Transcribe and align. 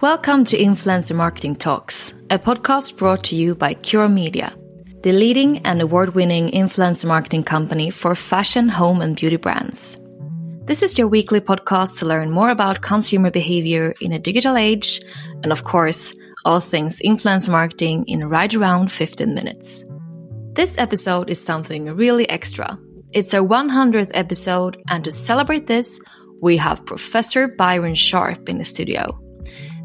Welcome 0.00 0.46
to 0.46 0.56
Influencer 0.56 1.14
Marketing 1.14 1.54
Talks, 1.54 2.14
a 2.30 2.38
podcast 2.38 2.96
brought 2.96 3.22
to 3.24 3.36
you 3.36 3.54
by 3.54 3.74
Cure 3.74 4.08
Media, 4.08 4.56
the 5.02 5.12
leading 5.12 5.58
and 5.66 5.78
award 5.78 6.14
winning 6.14 6.52
influencer 6.52 7.04
marketing 7.04 7.42
company 7.42 7.90
for 7.90 8.14
fashion, 8.14 8.70
home, 8.70 9.02
and 9.02 9.14
beauty 9.14 9.36
brands. 9.36 9.98
This 10.64 10.82
is 10.82 10.98
your 10.98 11.06
weekly 11.06 11.42
podcast 11.42 11.98
to 11.98 12.06
learn 12.06 12.30
more 12.30 12.48
about 12.48 12.80
consumer 12.80 13.30
behavior 13.30 13.94
in 14.00 14.12
a 14.12 14.18
digital 14.18 14.56
age, 14.56 15.02
and 15.42 15.52
of 15.52 15.64
course, 15.64 16.14
all 16.46 16.60
things 16.60 17.02
influencer 17.04 17.50
marketing 17.50 18.06
in 18.06 18.26
right 18.26 18.54
around 18.54 18.90
15 18.90 19.34
minutes. 19.34 19.84
This 20.54 20.78
episode 20.78 21.28
is 21.28 21.44
something 21.44 21.94
really 21.94 22.26
extra. 22.26 22.78
It's 23.12 23.34
our 23.34 23.46
100th 23.46 24.12
episode, 24.14 24.82
and 24.88 25.04
to 25.04 25.12
celebrate 25.12 25.66
this, 25.66 26.00
we 26.40 26.56
have 26.56 26.86
Professor 26.86 27.48
Byron 27.48 27.94
Sharp 27.94 28.48
in 28.48 28.56
the 28.56 28.64
studio 28.64 29.20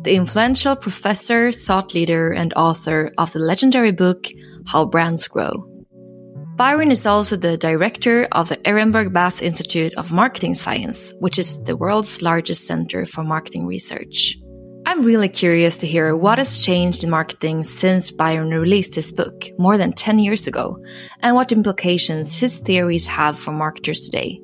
the 0.06 0.16
influential 0.16 0.76
professor, 0.76 1.52
thought 1.52 1.96
leader, 1.96 2.32
and 2.32 2.54
author 2.54 3.12
of 3.18 3.34
the 3.34 3.40
legendary 3.40 3.92
book 3.92 4.28
How 4.68 4.86
Brands 4.86 5.28
Grow. 5.28 5.68
Byron 6.56 6.92
is 6.92 7.08
also 7.08 7.36
the 7.36 7.58
director 7.58 8.28
of 8.32 8.50
the 8.50 8.58
Ehrenberg 8.58 9.12
Bass 9.12 9.42
Institute 9.42 9.94
of 9.98 10.14
Marketing 10.14 10.54
Science, 10.54 11.12
which 11.20 11.40
is 11.40 11.64
the 11.64 11.76
world's 11.76 12.22
largest 12.22 12.68
center 12.68 13.06
for 13.06 13.24
marketing 13.24 13.66
research. 13.66 14.38
I'm 14.86 15.02
really 15.02 15.28
curious 15.28 15.80
to 15.80 15.88
hear 15.88 16.16
what 16.16 16.38
has 16.38 16.64
changed 16.64 17.04
in 17.04 17.10
marketing 17.10 17.64
since 17.64 18.12
Byron 18.12 18.52
released 18.52 18.94
his 18.94 19.12
book 19.12 19.46
more 19.58 19.78
than 19.78 19.92
10 19.92 20.20
years 20.20 20.46
ago, 20.46 20.78
and 21.22 21.36
what 21.36 21.52
implications 21.52 22.40
his 22.40 22.60
theories 22.60 23.08
have 23.08 23.40
for 23.40 23.52
marketers 23.52 24.06
today. 24.06 24.40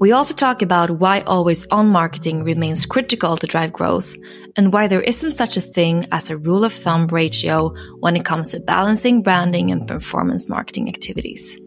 We 0.00 0.12
also 0.12 0.32
talk 0.32 0.62
about 0.62 0.90
why 0.90 1.20
always 1.20 1.66
on 1.66 1.88
marketing 1.88 2.42
remains 2.42 2.86
critical 2.86 3.36
to 3.36 3.46
drive 3.46 3.74
growth 3.74 4.16
and 4.56 4.72
why 4.72 4.88
there 4.88 5.02
isn't 5.02 5.32
such 5.32 5.58
a 5.58 5.60
thing 5.60 6.06
as 6.10 6.30
a 6.30 6.38
rule 6.38 6.64
of 6.64 6.72
thumb 6.72 7.06
ratio 7.08 7.74
when 7.98 8.16
it 8.16 8.24
comes 8.24 8.52
to 8.52 8.60
balancing 8.60 9.22
branding 9.22 9.70
and 9.70 9.86
performance 9.86 10.48
marketing 10.48 10.88
activities. 10.88 11.58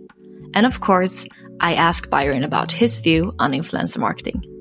And 0.56 0.66
of 0.66 0.82
course, 0.82 1.28
I 1.60 1.76
ask 1.76 2.10
Byron 2.10 2.44
about 2.44 2.72
his 2.72 2.98
view 2.98 3.34
on 3.38 3.52
influencer 3.52 4.00
marketing. 4.00 4.53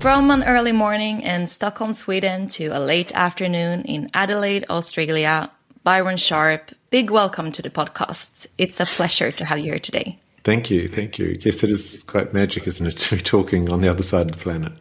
From 0.00 0.30
an 0.30 0.44
early 0.44 0.72
morning 0.72 1.20
in 1.20 1.46
Stockholm, 1.46 1.92
Sweden 1.92 2.48
to 2.48 2.68
a 2.68 2.80
late 2.80 3.14
afternoon 3.14 3.82
in 3.82 4.08
Adelaide, 4.14 4.64
Australia, 4.70 5.50
Byron 5.84 6.16
Sharp, 6.16 6.70
big 6.88 7.10
welcome 7.10 7.52
to 7.52 7.60
the 7.60 7.68
podcast. 7.68 8.46
It's 8.56 8.80
a 8.80 8.86
pleasure 8.86 9.30
to 9.30 9.44
have 9.44 9.58
you 9.58 9.66
here 9.66 9.78
today. 9.78 10.18
Thank 10.42 10.70
you. 10.70 10.88
Thank 10.88 11.18
you. 11.18 11.36
Yes, 11.40 11.62
it 11.64 11.70
is 11.70 12.02
quite 12.04 12.32
magic, 12.32 12.66
isn't 12.66 12.86
it, 12.86 12.96
to 12.96 13.16
be 13.16 13.22
talking 13.22 13.70
on 13.70 13.82
the 13.82 13.90
other 13.90 14.02
side 14.02 14.30
of 14.30 14.32
the 14.32 14.38
planet? 14.38 14.72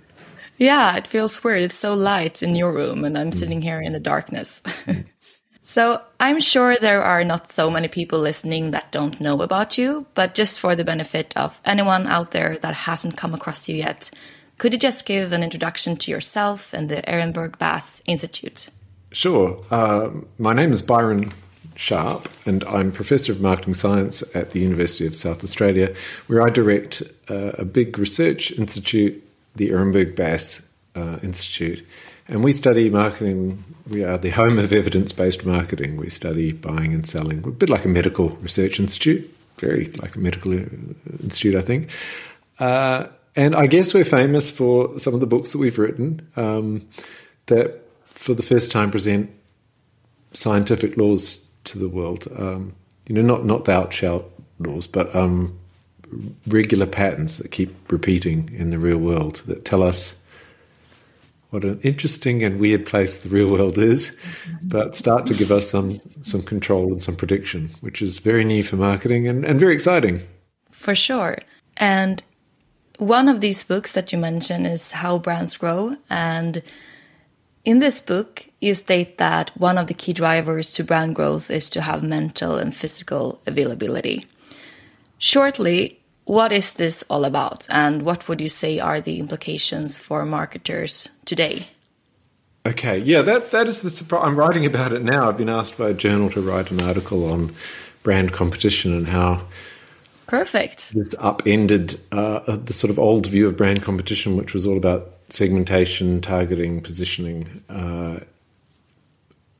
Yeah, 0.57 0.95
it 0.95 1.05
feels 1.05 1.43
weird. 1.43 1.63
It's 1.63 1.75
so 1.75 1.95
light 1.95 2.41
in 2.41 2.55
your 2.55 2.71
room, 2.71 3.03
and 3.03 3.17
I'm 3.17 3.31
mm. 3.31 3.35
sitting 3.35 3.61
here 3.61 3.81
in 3.81 3.91
the 3.91 3.99
darkness. 3.99 4.61
so 5.61 6.01
I'm 6.21 6.39
sure 6.39 6.77
there 6.77 7.03
are 7.03 7.25
not 7.25 7.49
so 7.49 7.69
many 7.69 7.89
people 7.89 8.19
listening 8.19 8.71
that 8.71 8.93
don't 8.93 9.19
know 9.19 9.41
about 9.41 9.77
you, 9.77 10.05
but 10.13 10.33
just 10.33 10.61
for 10.61 10.77
the 10.77 10.85
benefit 10.85 11.33
of 11.35 11.59
anyone 11.65 12.07
out 12.07 12.31
there 12.31 12.57
that 12.59 12.73
hasn't 12.73 13.17
come 13.17 13.33
across 13.33 13.67
you 13.67 13.75
yet, 13.75 14.11
could 14.59 14.73
you 14.73 14.79
just 14.79 15.05
give 15.05 15.31
an 15.31 15.41
introduction 15.41 15.95
to 15.95 16.11
yourself 16.11 16.73
and 16.73 16.89
the 16.89 17.01
Ehrenberg 17.01 17.57
Bass 17.57 18.01
Institute? 18.05 18.69
Sure. 19.11 19.63
Uh, 19.71 20.11
my 20.37 20.53
name 20.53 20.71
is 20.71 20.83
Byron 20.83 21.31
Sharp, 21.75 22.29
and 22.45 22.63
I'm 22.65 22.91
Professor 22.91 23.31
of 23.31 23.41
Marketing 23.41 23.73
Science 23.73 24.21
at 24.35 24.51
the 24.51 24.59
University 24.59 25.07
of 25.07 25.15
South 25.15 25.43
Australia, 25.43 25.95
where 26.27 26.45
I 26.45 26.49
direct 26.49 27.01
uh, 27.29 27.53
a 27.57 27.65
big 27.65 27.97
research 27.97 28.51
institute, 28.51 29.23
the 29.55 29.69
Ehrenberg 29.69 30.15
Bass 30.15 30.61
uh, 30.95 31.17
Institute. 31.23 31.87
And 32.27 32.43
we 32.43 32.51
study 32.51 32.89
marketing. 32.89 33.63
We 33.87 34.03
are 34.03 34.17
the 34.17 34.29
home 34.29 34.59
of 34.59 34.71
evidence 34.73 35.13
based 35.13 35.45
marketing. 35.45 35.97
We 35.97 36.09
study 36.09 36.51
buying 36.51 36.93
and 36.93 37.07
selling, 37.07 37.41
We're 37.41 37.51
a 37.51 37.53
bit 37.53 37.69
like 37.69 37.85
a 37.85 37.87
medical 37.87 38.29
research 38.29 38.79
institute, 38.79 39.33
very 39.57 39.85
like 40.01 40.15
a 40.15 40.19
medical 40.19 40.53
uh, 40.53 40.65
institute, 41.23 41.55
I 41.55 41.61
think. 41.61 41.89
Uh, 42.59 43.07
and 43.39 43.55
I 43.55 43.67
guess 43.67 43.93
we're 43.93 44.03
famous 44.03 44.51
for 44.51 44.99
some 44.99 45.13
of 45.13 45.21
the 45.21 45.25
books 45.25 45.53
that 45.53 45.59
we've 45.59 45.79
written 45.79 46.27
um, 46.35 46.85
that, 47.45 47.81
for 48.03 48.33
the 48.33 48.43
first 48.43 48.69
time, 48.69 48.91
present 48.91 49.29
scientific 50.33 50.97
laws 50.97 51.39
to 51.63 51.79
the 51.79 51.87
world. 51.87 52.27
Um, 52.37 52.75
you 53.07 53.15
know, 53.15 53.21
not 53.21 53.45
not 53.45 53.63
thou 53.63 53.89
shalt 53.91 54.29
laws, 54.59 54.87
but 54.87 55.15
um, 55.15 55.57
regular 56.47 56.85
patterns 56.85 57.37
that 57.37 57.49
keep 57.51 57.73
repeating 57.89 58.49
in 58.53 58.71
the 58.71 58.77
real 58.77 58.97
world 58.97 59.37
that 59.47 59.63
tell 59.63 59.83
us 59.83 60.17
what 61.51 61.63
an 61.63 61.79
interesting 61.81 62.43
and 62.43 62.59
weird 62.59 62.85
place 62.85 63.19
the 63.19 63.29
real 63.29 63.49
world 63.49 63.77
is, 63.77 64.13
but 64.63 64.97
start 64.97 65.25
to 65.27 65.33
give 65.33 65.49
us 65.49 65.69
some 65.69 66.01
some 66.23 66.41
control 66.41 66.91
and 66.91 67.01
some 67.01 67.15
prediction, 67.15 67.69
which 67.79 68.01
is 68.01 68.19
very 68.19 68.43
new 68.43 68.63
for 68.63 68.75
marketing 68.75 69.29
and, 69.29 69.45
and 69.45 69.61
very 69.61 69.73
exciting. 69.73 70.21
For 70.71 70.93
sure. 70.93 71.37
And 71.77 72.21
one 72.99 73.29
of 73.29 73.41
these 73.41 73.63
books 73.63 73.93
that 73.93 74.11
you 74.11 74.19
mentioned 74.19 74.67
is 74.67 74.91
How 74.91 75.17
Brands 75.17 75.57
Grow. 75.57 75.95
And 76.09 76.61
in 77.63 77.79
this 77.79 78.01
book, 78.01 78.45
you 78.59 78.73
state 78.73 79.17
that 79.17 79.51
one 79.57 79.77
of 79.77 79.87
the 79.87 79.93
key 79.93 80.13
drivers 80.13 80.73
to 80.73 80.83
brand 80.83 81.15
growth 81.15 81.49
is 81.49 81.69
to 81.69 81.81
have 81.81 82.03
mental 82.03 82.55
and 82.55 82.75
physical 82.75 83.41
availability. 83.47 84.25
Shortly, 85.17 85.99
what 86.25 86.51
is 86.51 86.75
this 86.75 87.03
all 87.09 87.25
about, 87.25 87.65
and 87.69 88.03
what 88.03 88.29
would 88.29 88.39
you 88.39 88.49
say 88.49 88.79
are 88.79 89.01
the 89.01 89.19
implications 89.19 89.97
for 89.97 90.25
marketers 90.25 91.09
today? 91.25 91.67
Okay, 92.65 92.99
yeah, 92.99 93.23
that 93.23 93.51
that 93.51 93.67
is 93.67 93.81
the 93.81 93.89
surprise. 93.89 94.23
I'm 94.25 94.37
writing 94.37 94.65
about 94.65 94.93
it 94.93 95.01
now. 95.01 95.27
I've 95.27 95.37
been 95.37 95.49
asked 95.49 95.77
by 95.77 95.89
a 95.89 95.93
journal 95.93 96.29
to 96.31 96.41
write 96.41 96.69
an 96.69 96.81
article 96.81 97.31
on 97.31 97.55
brand 98.03 98.31
competition 98.31 98.93
and 98.93 99.07
how 99.07 99.41
perfect 100.29 100.93
this 100.93 101.15
upended 101.19 101.99
uh, 102.11 102.55
the 102.55 102.73
sort 102.73 102.91
of 102.91 102.99
old 102.99 103.25
view 103.25 103.47
of 103.47 103.57
brand 103.57 103.81
competition, 103.81 104.37
which 104.37 104.53
was 104.53 104.65
all 104.65 104.77
about 104.77 105.15
segmentation, 105.29 106.21
targeting, 106.21 106.81
positioning. 106.81 107.63
Uh, 107.69 108.19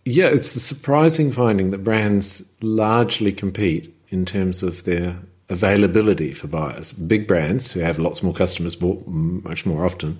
yeah, 0.05 0.27
it's 0.27 0.53
the 0.53 0.59
surprising 0.59 1.31
finding 1.31 1.71
that 1.71 1.83
brands 1.83 2.43
largely 2.61 3.31
compete 3.31 3.95
in 4.09 4.25
terms 4.25 4.63
of 4.63 4.83
their 4.83 5.17
availability 5.49 6.33
for 6.33 6.47
buyers. 6.47 6.93
Big 6.93 7.27
brands 7.27 7.71
who 7.71 7.79
have 7.79 7.99
lots 7.99 8.21
more 8.21 8.33
customers 8.33 8.79
more, 8.79 9.01
much 9.07 9.65
more 9.65 9.85
often 9.85 10.19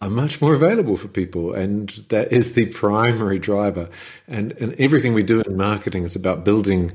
are 0.00 0.10
much 0.10 0.40
more 0.40 0.54
available 0.54 0.96
for 0.96 1.08
people, 1.08 1.54
and 1.54 1.90
that 2.08 2.32
is 2.32 2.54
the 2.54 2.66
primary 2.66 3.38
driver. 3.38 3.88
And 4.26 4.52
and 4.52 4.74
everything 4.78 5.14
we 5.14 5.22
do 5.22 5.40
in 5.40 5.56
marketing 5.56 6.04
is 6.04 6.16
about 6.16 6.44
building 6.44 6.92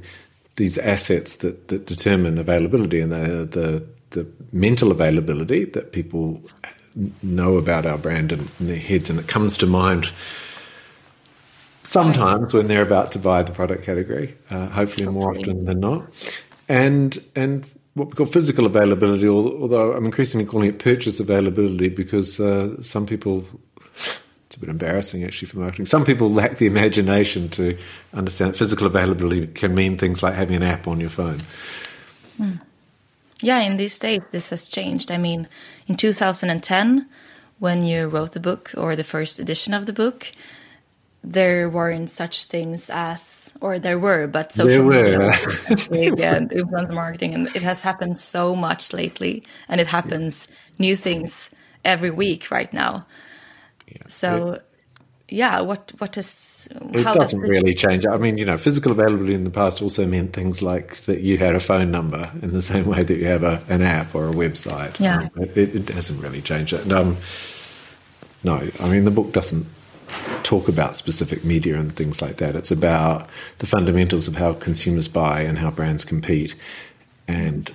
these 0.60 0.78
assets 0.78 1.38
that, 1.38 1.70
that 1.70 1.88
determine 1.88 2.38
availability 2.38 3.00
and 3.00 3.12
the, 3.12 3.46
the 3.46 3.86
the 4.12 4.28
mental 4.52 4.92
availability 4.92 5.66
that 5.66 5.94
people 5.94 6.42
know 7.22 7.58
about 7.58 7.86
our 7.86 7.98
brand 7.98 8.32
in, 8.32 8.48
in 8.60 8.68
their 8.68 8.76
heads, 8.76 9.10
and 9.10 9.20
it 9.20 9.28
comes 9.28 9.56
to 9.58 9.66
mind 9.66 10.10
sometimes 11.84 12.54
when 12.54 12.68
they're 12.68 12.82
about 12.82 13.12
to 13.12 13.20
buy 13.20 13.42
the 13.42 13.52
product 13.52 13.84
category. 13.84 14.36
Uh, 14.50 14.68
hopefully, 14.68 15.08
more 15.08 15.32
often 15.32 15.66
than 15.66 15.80
not, 15.80 16.04
and 16.68 17.24
and 17.36 17.66
what 17.94 18.10
we 18.10 18.14
call 18.14 18.26
physical 18.26 18.66
availability, 18.66 19.28
although 19.28 19.94
I'm 19.94 20.06
increasingly 20.06 20.46
calling 20.46 20.70
it 20.70 20.80
purchase 20.80 21.20
availability 21.20 21.90
because 21.90 22.40
uh, 22.40 22.82
some 22.82 23.06
people, 23.06 23.46
a 24.60 24.66
bit 24.66 24.70
embarrassing 24.70 25.24
actually 25.24 25.48
for 25.48 25.60
marketing, 25.60 25.86
some 25.86 26.04
people 26.04 26.32
lack 26.32 26.58
the 26.58 26.66
imagination 26.66 27.50
to 27.50 27.78
understand 28.14 28.58
physical 28.58 28.88
availability 28.88 29.48
can 29.48 29.74
mean 29.74 29.98
things 29.98 30.22
like 30.22 30.34
having 30.34 30.56
an 30.58 30.64
app 30.64 30.88
on 30.88 31.00
your 31.00 31.10
phone. 31.10 31.40
Hmm. 32.38 32.56
Yeah, 33.42 33.62
in 33.62 33.78
these 33.78 33.98
days, 33.98 34.28
this 34.32 34.50
has 34.50 34.68
changed. 34.68 35.12
I 35.12 35.18
mean, 35.18 35.48
in 35.88 35.96
2010, 35.96 37.08
when 37.60 37.86
you 37.86 38.08
wrote 38.08 38.34
the 38.34 38.40
book 38.40 38.72
or 38.76 38.96
the 38.96 39.04
first 39.04 39.40
edition 39.40 39.74
of 39.74 39.86
the 39.86 39.94
book, 39.94 40.32
there 41.24 41.70
weren't 41.70 42.10
such 42.10 42.46
things 42.46 42.90
as, 42.90 43.54
or 43.62 43.80
there 43.80 44.00
were, 44.00 44.28
but 44.28 44.52
social 44.52 44.84
media 45.92 46.36
and 46.36 46.50
influencer 46.50 46.94
marketing, 46.94 47.34
and 47.34 47.48
it 47.56 47.62
has 47.62 47.82
happened 47.82 48.18
so 48.18 48.56
much 48.56 48.92
lately, 48.92 49.44
and 49.70 49.80
it 49.80 49.88
happens 49.88 50.48
new 50.78 50.96
things 50.96 51.50
every 51.86 52.12
week 52.12 52.52
right 52.52 52.74
now. 52.74 53.06
Yeah. 53.92 54.08
So, 54.08 54.54
it, 54.54 54.66
yeah, 55.32 55.62
what 55.62 55.94
what 56.00 56.18
is 56.18 56.68
it 56.72 57.04
doesn't 57.04 57.14
does 57.14 57.36
really 57.36 57.76
change. 57.76 58.06
I 58.06 58.18
mean, 58.18 58.38
you 58.38 58.46
know, 58.46 58.58
physical 58.58 58.92
availability 58.92 59.36
in 59.36 59.44
the 59.44 59.50
past 59.50 59.82
also 59.82 60.06
meant 60.06 60.34
things 60.34 60.62
like 60.62 60.98
that 61.02 61.22
you 61.22 61.38
had 61.38 61.56
a 61.56 61.60
phone 61.60 61.92
number 61.92 62.32
in 62.42 62.52
the 62.52 62.62
same 62.74 62.86
way 62.86 63.04
that 63.04 63.16
you 63.16 63.26
have 63.26 63.44
a, 63.44 63.64
an 63.70 63.82
app 63.82 64.16
or 64.16 64.30
a 64.30 64.34
website. 64.34 65.00
Yeah, 65.00 65.30
um, 65.36 65.44
it, 65.56 65.76
it, 65.76 65.90
hasn't 65.90 66.22
really 66.22 66.42
changed. 66.42 66.74
And, 66.74 66.92
um, 66.92 67.18
no, 68.44 68.68
I 68.80 68.90
mean 68.90 69.06
the 69.06 69.12
book 69.12 69.32
doesn't 69.32 69.68
talk 70.44 70.68
about 70.68 70.96
specific 70.96 71.44
media 71.46 71.80
and 71.80 71.96
things 71.96 72.22
like 72.22 72.38
that. 72.38 72.56
It's 72.56 72.72
about 72.72 73.30
the 73.60 73.68
fundamentals 73.68 74.28
of 74.28 74.36
how 74.36 74.54
consumers 74.54 75.08
buy 75.08 75.42
and 75.42 75.58
how 75.58 75.70
brands 75.70 76.04
compete. 76.04 76.56
And 77.28 77.72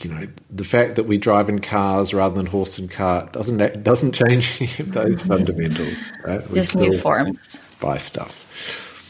you 0.00 0.10
know, 0.10 0.26
the 0.50 0.64
fact 0.64 0.96
that 0.96 1.04
we 1.04 1.18
drive 1.18 1.48
in 1.48 1.60
cars 1.60 2.12
rather 2.12 2.34
than 2.34 2.46
horse 2.46 2.78
and 2.78 2.90
cart 2.90 3.32
doesn't 3.32 3.82
doesn't 3.82 4.12
change 4.12 4.60
any 4.60 4.70
of 4.80 4.92
those 4.92 5.22
fundamentals. 5.32 6.12
Right? 6.24 6.52
Just 6.52 6.76
new 6.76 6.92
forms. 6.92 7.58
Buy 7.80 7.98
stuff. 7.98 8.46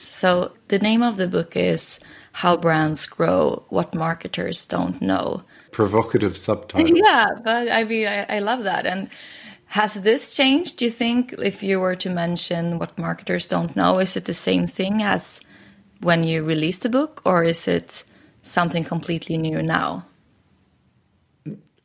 So 0.05 0.53
the 0.69 0.79
name 0.79 1.03
of 1.03 1.17
the 1.17 1.27
book 1.27 1.57
is 1.57 2.01
"How 2.33 2.57
Brands 2.57 3.07
Grow: 3.07 3.65
What 3.71 3.95
Marketers 3.95 4.67
Don't 4.67 5.01
Know." 5.01 5.43
Provocative 5.71 6.37
subtitle. 6.47 6.97
yeah, 6.97 7.27
but 7.43 7.71
I 7.71 7.85
mean, 7.85 8.07
I, 8.07 8.37
I 8.37 8.39
love 8.41 8.65
that 8.65 8.87
and 8.87 9.09
has 9.67 9.95
this 9.95 10.37
changed, 10.37 10.77
do 10.77 10.85
you 10.85 10.91
think, 10.91 11.35
if 11.43 11.65
you 11.65 11.81
were 11.81 11.97
to 11.97 12.09
mention 12.09 12.79
what 12.79 12.97
marketers 12.97 13.49
don't 13.49 13.75
know? 13.75 13.99
Is 13.99 14.17
it 14.17 14.25
the 14.27 14.35
same 14.35 14.69
thing 14.69 15.03
as 15.03 15.41
when 16.01 16.23
you 16.23 16.45
released 16.45 16.85
the 16.85 16.89
book, 16.89 17.21
or 17.25 17.43
is 17.43 17.67
it 17.67 18.05
something 18.43 18.85
completely 18.85 19.37
new 19.37 19.61
now? 19.63 20.07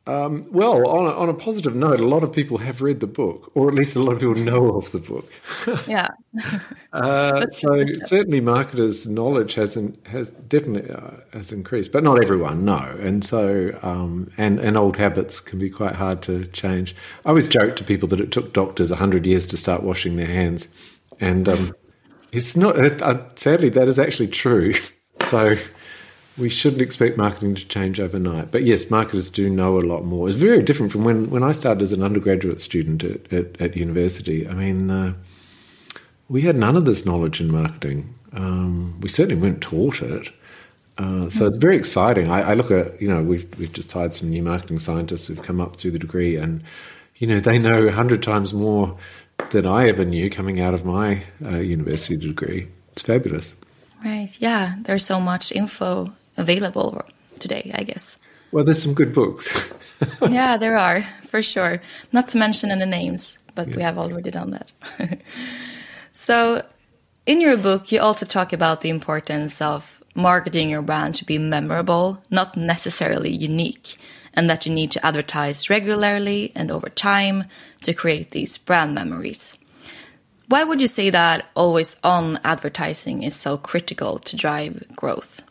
Um, 0.06 0.46
well, 0.50 0.88
on 0.88 1.06
a, 1.06 1.10
on 1.10 1.28
a 1.28 1.34
positive 1.34 1.74
note, 1.74 2.00
a 2.00 2.06
lot 2.06 2.22
of 2.24 2.32
people 2.32 2.56
have 2.58 2.80
read 2.80 3.00
the 3.00 3.06
book, 3.06 3.52
or 3.54 3.68
at 3.68 3.74
least 3.74 3.94
a 3.94 4.00
lot 4.00 4.14
of 4.14 4.20
people 4.20 4.34
know 4.34 4.70
of 4.70 4.90
the 4.92 4.98
book. 4.98 5.30
yeah. 5.86 6.08
uh, 6.94 7.46
so 7.48 7.84
certainly, 8.06 8.40
marketers' 8.40 9.06
knowledge 9.06 9.54
has 9.54 9.76
in, 9.76 9.96
has 10.06 10.30
definitely 10.30 10.90
uh, 10.90 11.10
has 11.34 11.52
increased, 11.52 11.92
but 11.92 12.02
not 12.02 12.20
everyone 12.20 12.64
no. 12.64 12.78
And 13.00 13.22
so, 13.22 13.78
um, 13.82 14.32
and 14.38 14.58
and 14.58 14.76
old 14.76 14.96
habits 14.96 15.38
can 15.38 15.58
be 15.58 15.68
quite 15.68 15.94
hard 15.94 16.22
to 16.22 16.46
change. 16.46 16.96
I 17.26 17.28
always 17.28 17.46
joke 17.46 17.76
to 17.76 17.84
people 17.84 18.08
that 18.08 18.20
it 18.20 18.32
took 18.32 18.54
doctors 18.54 18.90
hundred 18.90 19.26
years 19.26 19.46
to 19.48 19.56
start 19.58 19.82
washing 19.82 20.16
their 20.16 20.26
hands, 20.26 20.68
and 21.20 21.46
um, 21.46 21.74
it's 22.32 22.56
not. 22.56 22.78
Uh, 23.02 23.22
sadly, 23.36 23.68
that 23.68 23.86
is 23.86 23.98
actually 23.98 24.28
true. 24.28 24.74
So 25.26 25.54
we 26.40 26.48
shouldn't 26.48 26.82
expect 26.82 27.16
marketing 27.16 27.54
to 27.54 27.66
change 27.66 28.00
overnight. 28.00 28.50
But 28.50 28.64
yes, 28.64 28.90
marketers 28.90 29.30
do 29.30 29.50
know 29.50 29.78
a 29.78 29.80
lot 29.80 30.04
more. 30.04 30.28
It's 30.28 30.36
very 30.36 30.62
different 30.62 30.90
from 30.90 31.04
when, 31.04 31.30
when 31.30 31.42
I 31.42 31.52
started 31.52 31.82
as 31.82 31.92
an 31.92 32.02
undergraduate 32.02 32.60
student 32.60 33.04
at, 33.04 33.32
at, 33.32 33.60
at 33.60 33.76
university. 33.76 34.48
I 34.48 34.54
mean, 34.54 34.90
uh, 34.90 35.12
we 36.28 36.42
had 36.42 36.56
none 36.56 36.76
of 36.76 36.84
this 36.86 37.04
knowledge 37.04 37.40
in 37.40 37.52
marketing. 37.52 38.14
Um, 38.32 38.98
we 39.00 39.08
certainly 39.08 39.40
weren't 39.40 39.60
taught 39.60 40.02
it. 40.02 40.30
Uh, 40.98 41.30
so 41.30 41.46
it's 41.46 41.56
very 41.56 41.76
exciting. 41.76 42.28
I, 42.28 42.50
I, 42.50 42.54
look 42.54 42.70
at, 42.70 43.00
you 43.00 43.08
know, 43.08 43.22
we've, 43.22 43.46
we've 43.58 43.72
just 43.72 43.90
hired 43.90 44.14
some 44.14 44.28
new 44.28 44.42
marketing 44.42 44.78
scientists 44.78 45.26
who've 45.26 45.40
come 45.40 45.60
up 45.60 45.76
through 45.76 45.92
the 45.92 45.98
degree 45.98 46.36
and, 46.36 46.62
you 47.16 47.26
know, 47.26 47.40
they 47.40 47.58
know 47.58 47.86
a 47.86 47.92
hundred 47.92 48.22
times 48.22 48.52
more 48.52 48.98
than 49.50 49.66
I 49.66 49.88
ever 49.88 50.04
knew 50.04 50.28
coming 50.28 50.60
out 50.60 50.74
of 50.74 50.84
my 50.84 51.22
uh, 51.42 51.56
university 51.56 52.16
degree. 52.16 52.68
It's 52.92 53.02
fabulous. 53.02 53.54
Right. 54.04 54.30
Yeah. 54.40 54.76
There's 54.82 55.06
so 55.06 55.20
much 55.20 55.52
info 55.52 56.12
available 56.40 57.04
today, 57.38 57.70
I 57.74 57.84
guess. 57.84 58.16
Well, 58.52 58.64
there's 58.64 58.82
some 58.82 58.94
good 58.94 59.14
books. 59.14 59.72
yeah, 60.28 60.56
there 60.56 60.76
are, 60.76 61.06
for 61.28 61.42
sure. 61.42 61.80
Not 62.12 62.28
to 62.28 62.38
mention 62.38 62.70
any 62.70 62.86
names, 62.86 63.38
but 63.54 63.68
yeah. 63.68 63.76
we 63.76 63.82
have 63.82 63.98
already 63.98 64.30
done 64.30 64.50
that. 64.50 64.72
so, 66.12 66.64
in 67.26 67.40
your 67.40 67.56
book, 67.56 67.92
you 67.92 68.00
also 68.00 68.26
talk 68.26 68.52
about 68.52 68.80
the 68.80 68.88
importance 68.88 69.60
of 69.60 70.02
marketing 70.14 70.70
your 70.70 70.82
brand 70.82 71.14
to 71.16 71.24
be 71.24 71.38
memorable, 71.38 72.22
not 72.30 72.56
necessarily 72.56 73.30
unique, 73.30 73.96
and 74.34 74.50
that 74.50 74.66
you 74.66 74.72
need 74.72 74.90
to 74.92 75.06
advertise 75.06 75.70
regularly 75.70 76.52
and 76.54 76.70
over 76.70 76.88
time 76.88 77.44
to 77.82 77.94
create 77.94 78.32
these 78.32 78.58
brand 78.58 78.94
memories. 78.94 79.56
Why 80.48 80.64
would 80.64 80.80
you 80.80 80.88
say 80.88 81.10
that 81.10 81.46
always 81.54 81.96
on 82.02 82.40
advertising 82.42 83.22
is 83.22 83.36
so 83.36 83.56
critical 83.56 84.18
to 84.18 84.36
drive 84.36 84.84
growth? 84.96 85.42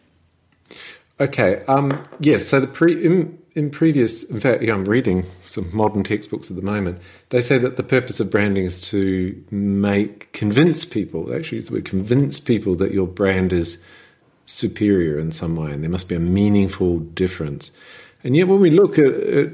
Okay. 1.20 1.64
Um, 1.68 2.02
yes. 2.20 2.48
So 2.48 2.60
the 2.60 2.68
pre 2.68 3.06
in, 3.06 3.38
in 3.56 3.70
previous, 3.70 4.24
in 4.24 4.40
fact, 4.40 4.64
yeah, 4.64 4.74
I'm 4.74 4.86
reading 4.86 5.26
some 5.46 5.70
modern 5.76 6.04
textbooks 6.04 6.50
at 6.50 6.56
the 6.56 6.62
moment. 6.62 7.00
They 7.30 7.42
say 7.42 7.58
that 7.58 7.76
the 7.76 7.84
purpose 7.84 8.20
of 8.20 8.32
branding 8.32 8.66
is 8.66 8.80
to 8.90 9.44
make 9.52 10.32
convince 10.32 10.86
people. 10.86 11.36
Actually, 11.36 11.58
use 11.58 11.68
the 11.68 11.74
word 11.74 11.86
convince 11.86 12.40
people 12.40 12.76
that 12.76 12.94
your 12.94 13.08
brand 13.08 13.52
is 13.52 13.84
superior 14.46 15.20
in 15.20 15.32
some 15.32 15.56
way, 15.56 15.72
and 15.72 15.84
there 15.84 15.90
must 15.90 16.10
be 16.10 16.16
a 16.16 16.20
meaningful 16.20 17.00
difference. 17.00 17.72
And 18.24 18.36
yet, 18.36 18.48
when 18.48 18.62
we 18.62 18.70
look 18.70 18.98
at, 18.98 19.14
at 19.14 19.50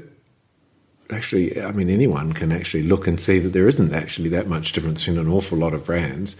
actually, 1.10 1.60
I 1.60 1.72
mean, 1.72 1.90
anyone 1.90 2.32
can 2.32 2.52
actually 2.52 2.84
look 2.84 3.06
and 3.06 3.20
see 3.20 3.38
that 3.40 3.50
there 3.50 3.68
isn't 3.68 3.92
actually 3.92 4.28
that 4.30 4.46
much 4.46 4.72
difference 4.72 5.08
in 5.08 5.18
an 5.18 5.28
awful 5.28 5.58
lot 5.58 5.74
of 5.74 5.84
brands, 5.84 6.36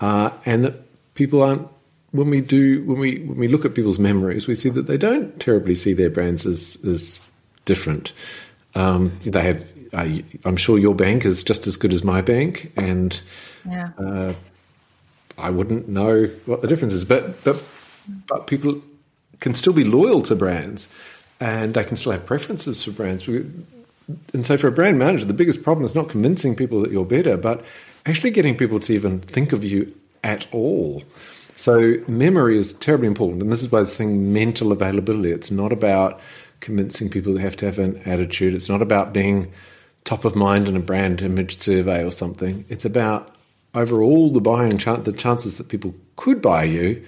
uh, 0.00 0.30
and 0.44 0.64
that 0.64 0.74
people 1.14 1.42
aren't 1.42 1.68
when 2.16 2.30
we 2.30 2.40
do 2.40 2.82
when 2.84 2.98
we 2.98 3.20
when 3.20 3.38
we 3.38 3.48
look 3.48 3.64
at 3.64 3.74
people's 3.74 3.98
memories, 3.98 4.46
we 4.46 4.54
see 4.54 4.70
that 4.70 4.86
they 4.86 4.96
don't 4.96 5.38
terribly 5.40 5.74
see 5.74 5.92
their 5.92 6.10
brands 6.10 6.46
as 6.46 6.76
as 6.84 7.20
different. 7.64 8.12
Um, 8.74 9.18
they 9.20 9.42
have. 9.42 9.64
I, 9.94 10.24
am 10.44 10.56
sure 10.56 10.78
your 10.78 10.94
bank 10.94 11.24
is 11.24 11.42
just 11.42 11.66
as 11.66 11.76
good 11.76 11.92
as 11.92 12.02
my 12.02 12.20
bank, 12.20 12.72
and 12.76 13.18
yeah. 13.64 13.90
uh, 13.98 14.34
I 15.38 15.50
wouldn't 15.50 15.88
know 15.88 16.26
what 16.44 16.60
the 16.60 16.68
difference 16.68 16.92
is. 16.92 17.04
But 17.04 17.42
but 17.44 17.62
but 18.26 18.46
people 18.46 18.82
can 19.40 19.54
still 19.54 19.72
be 19.72 19.84
loyal 19.84 20.22
to 20.22 20.34
brands, 20.34 20.88
and 21.40 21.74
they 21.74 21.84
can 21.84 21.96
still 21.96 22.12
have 22.12 22.26
preferences 22.26 22.84
for 22.84 22.90
brands. 22.90 23.26
And 23.28 24.44
so, 24.44 24.56
for 24.56 24.68
a 24.68 24.72
brand 24.72 24.98
manager, 24.98 25.24
the 25.24 25.34
biggest 25.34 25.62
problem 25.62 25.84
is 25.84 25.94
not 25.94 26.08
convincing 26.08 26.56
people 26.56 26.80
that 26.80 26.90
you're 26.90 27.04
better, 27.04 27.36
but 27.36 27.64
actually 28.04 28.30
getting 28.30 28.56
people 28.56 28.80
to 28.80 28.92
even 28.92 29.20
think 29.20 29.52
of 29.52 29.64
you 29.64 29.94
at 30.22 30.46
all. 30.52 31.02
So 31.56 31.96
memory 32.06 32.58
is 32.58 32.74
terribly 32.74 33.06
important, 33.06 33.42
and 33.42 33.50
this 33.50 33.62
is 33.62 33.72
why 33.72 33.80
this 33.80 33.96
thing 33.96 34.32
mental 34.32 34.72
availability. 34.72 35.32
It's 35.32 35.50
not 35.50 35.72
about 35.72 36.20
convincing 36.60 37.08
people 37.08 37.34
they 37.34 37.42
have 37.42 37.56
to 37.56 37.66
have 37.66 37.78
an 37.78 38.00
attitude. 38.04 38.54
It's 38.54 38.68
not 38.68 38.82
about 38.82 39.12
being 39.12 39.52
top 40.04 40.24
of 40.24 40.36
mind 40.36 40.68
in 40.68 40.76
a 40.76 40.80
brand 40.80 41.22
image 41.22 41.58
survey 41.58 42.04
or 42.04 42.10
something. 42.10 42.64
It's 42.68 42.84
about 42.84 43.34
overall 43.74 44.30
the 44.30 44.40
buying 44.40 44.78
chance, 44.78 45.04
the 45.04 45.12
chances 45.12 45.56
that 45.56 45.68
people 45.68 45.94
could 46.16 46.40
buy 46.42 46.64
you. 46.64 47.02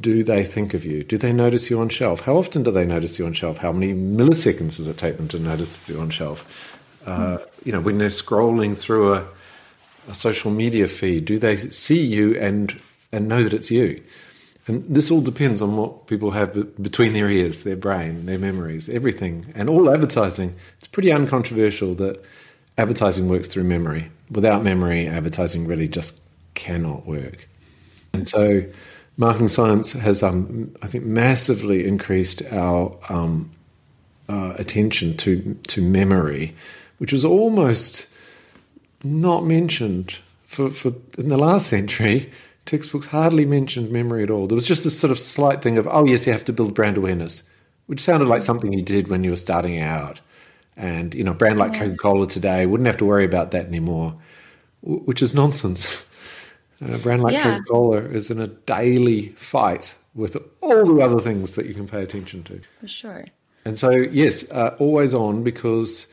Do 0.00 0.22
they 0.22 0.42
think 0.42 0.72
of 0.72 0.86
you? 0.86 1.04
Do 1.04 1.18
they 1.18 1.32
notice 1.32 1.68
you 1.68 1.78
on 1.80 1.90
shelf? 1.90 2.20
How 2.22 2.36
often 2.36 2.62
do 2.62 2.70
they 2.70 2.86
notice 2.86 3.18
you 3.18 3.26
on 3.26 3.34
shelf? 3.34 3.58
How 3.58 3.72
many 3.72 3.92
milliseconds 3.92 4.78
does 4.78 4.88
it 4.88 4.96
take 4.96 5.18
them 5.18 5.28
to 5.28 5.38
notice 5.38 5.86
you 5.86 6.00
on 6.00 6.08
shelf? 6.08 6.78
Uh, 7.04 7.38
you 7.64 7.72
know, 7.72 7.80
when 7.80 7.98
they're 7.98 8.08
scrolling 8.08 8.76
through 8.76 9.14
a, 9.14 9.26
a 10.08 10.14
social 10.14 10.50
media 10.50 10.88
feed, 10.88 11.26
do 11.26 11.38
they 11.38 11.56
see 11.56 12.00
you 12.00 12.38
and 12.40 12.80
and 13.12 13.28
know 13.28 13.42
that 13.42 13.52
it's 13.52 13.70
you? 13.70 14.02
And 14.66 14.84
this 14.88 15.10
all 15.10 15.20
depends 15.20 15.62
on 15.62 15.76
what 15.76 16.08
people 16.08 16.32
have 16.32 16.82
between 16.82 17.12
their 17.12 17.30
ears, 17.30 17.62
their 17.62 17.76
brain, 17.76 18.26
their 18.26 18.38
memories, 18.38 18.88
everything. 18.88 19.52
And 19.54 19.68
all 19.68 19.92
advertising, 19.92 20.56
it's 20.78 20.88
pretty 20.88 21.12
uncontroversial 21.12 21.94
that 21.96 22.24
advertising 22.76 23.28
works 23.28 23.46
through 23.46 23.64
memory. 23.64 24.10
Without 24.30 24.64
memory, 24.64 25.06
advertising 25.06 25.66
really 25.66 25.86
just 25.86 26.20
cannot 26.54 27.06
work. 27.06 27.48
And 28.12 28.28
so, 28.28 28.64
marketing 29.16 29.48
science 29.48 29.92
has, 29.92 30.22
um, 30.22 30.74
I 30.82 30.88
think, 30.88 31.04
massively 31.04 31.86
increased 31.86 32.42
our 32.50 32.96
um, 33.08 33.50
uh, 34.28 34.54
attention 34.58 35.16
to 35.18 35.56
to 35.68 35.80
memory, 35.80 36.56
which 36.98 37.12
was 37.12 37.24
almost 37.24 38.06
not 39.04 39.44
mentioned 39.44 40.18
for, 40.46 40.70
for 40.70 40.92
in 41.18 41.28
the 41.28 41.36
last 41.36 41.68
century 41.68 42.32
textbooks 42.66 43.06
hardly 43.06 43.46
mentioned 43.46 43.90
memory 43.90 44.22
at 44.22 44.30
all. 44.30 44.46
There 44.46 44.56
was 44.56 44.66
just 44.66 44.84
this 44.84 44.98
sort 44.98 45.10
of 45.10 45.18
slight 45.18 45.62
thing 45.62 45.78
of, 45.78 45.86
oh, 45.86 46.04
yes, 46.04 46.26
you 46.26 46.32
have 46.32 46.44
to 46.46 46.52
build 46.52 46.74
brand 46.74 46.96
awareness, 46.96 47.42
which 47.86 48.02
sounded 48.02 48.28
like 48.28 48.42
something 48.42 48.72
you 48.72 48.82
did 48.82 49.08
when 49.08 49.24
you 49.24 49.30
were 49.30 49.36
starting 49.36 49.80
out. 49.80 50.20
And, 50.76 51.14
you 51.14 51.24
know, 51.24 51.30
a 51.30 51.34
brand 51.34 51.58
like 51.58 51.72
Coca 51.72 51.96
Cola 51.96 52.26
today 52.26 52.66
wouldn't 52.66 52.86
have 52.86 52.98
to 52.98 53.06
worry 53.06 53.24
about 53.24 53.52
that 53.52 53.66
anymore, 53.66 54.14
which 54.82 55.22
is 55.22 55.34
nonsense. 55.34 56.04
A 56.82 56.98
brand 56.98 57.22
like 57.22 57.32
yeah. 57.32 57.42
Coca 57.42 57.64
Cola 57.64 57.96
is 58.00 58.30
in 58.30 58.38
a 58.38 58.48
daily 58.48 59.28
fight 59.30 59.94
with 60.14 60.36
all 60.60 60.84
the 60.84 61.00
other 61.00 61.20
things 61.20 61.54
that 61.54 61.64
you 61.64 61.72
can 61.72 61.88
pay 61.88 62.02
attention 62.02 62.42
to. 62.44 62.60
For 62.80 62.86
sure. 62.86 63.24
And 63.64 63.78
so, 63.78 63.92
yes, 63.92 64.50
uh, 64.50 64.76
always 64.78 65.14
on 65.14 65.42
because 65.42 66.06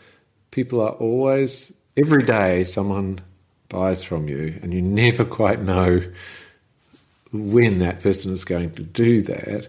people 0.52 0.80
are 0.80 0.92
always, 0.92 1.74
every 1.98 2.24
day, 2.24 2.64
someone 2.64 3.20
buys 3.68 4.06
from 4.06 4.30
you, 4.30 4.58
and 4.62 4.74
you 4.74 4.82
never 4.82 5.26
quite 5.26 5.62
know 5.62 6.02
when 7.34 7.80
that 7.80 8.00
person 8.02 8.32
is 8.32 8.46
going 8.46 8.72
to 8.76 8.84
do 8.84 9.22
that. 9.24 9.68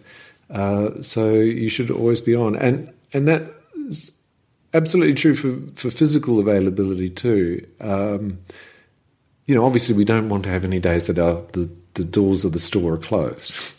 Uh, 0.50 1.02
so 1.02 1.32
you 1.32 1.68
should 1.68 1.90
always 1.90 2.20
be 2.20 2.36
on, 2.36 2.54
and 2.54 2.92
and 3.12 3.26
that 3.26 3.50
is 3.88 4.16
absolutely 4.74 5.14
true 5.14 5.34
for 5.34 5.58
for 5.74 5.90
physical 5.90 6.38
availability 6.38 7.10
too. 7.10 7.66
Um, 7.80 8.38
you 9.46 9.54
know, 9.54 9.64
obviously, 9.64 9.94
we 9.94 10.04
don't 10.04 10.28
want 10.28 10.44
to 10.44 10.50
have 10.50 10.64
any 10.64 10.78
days 10.78 11.06
that 11.06 11.18
are 11.18 11.42
the 11.52 11.68
the 11.94 12.04
doors 12.04 12.44
of 12.44 12.52
the 12.52 12.58
store 12.58 12.94
are 12.94 12.98
closed. 12.98 13.74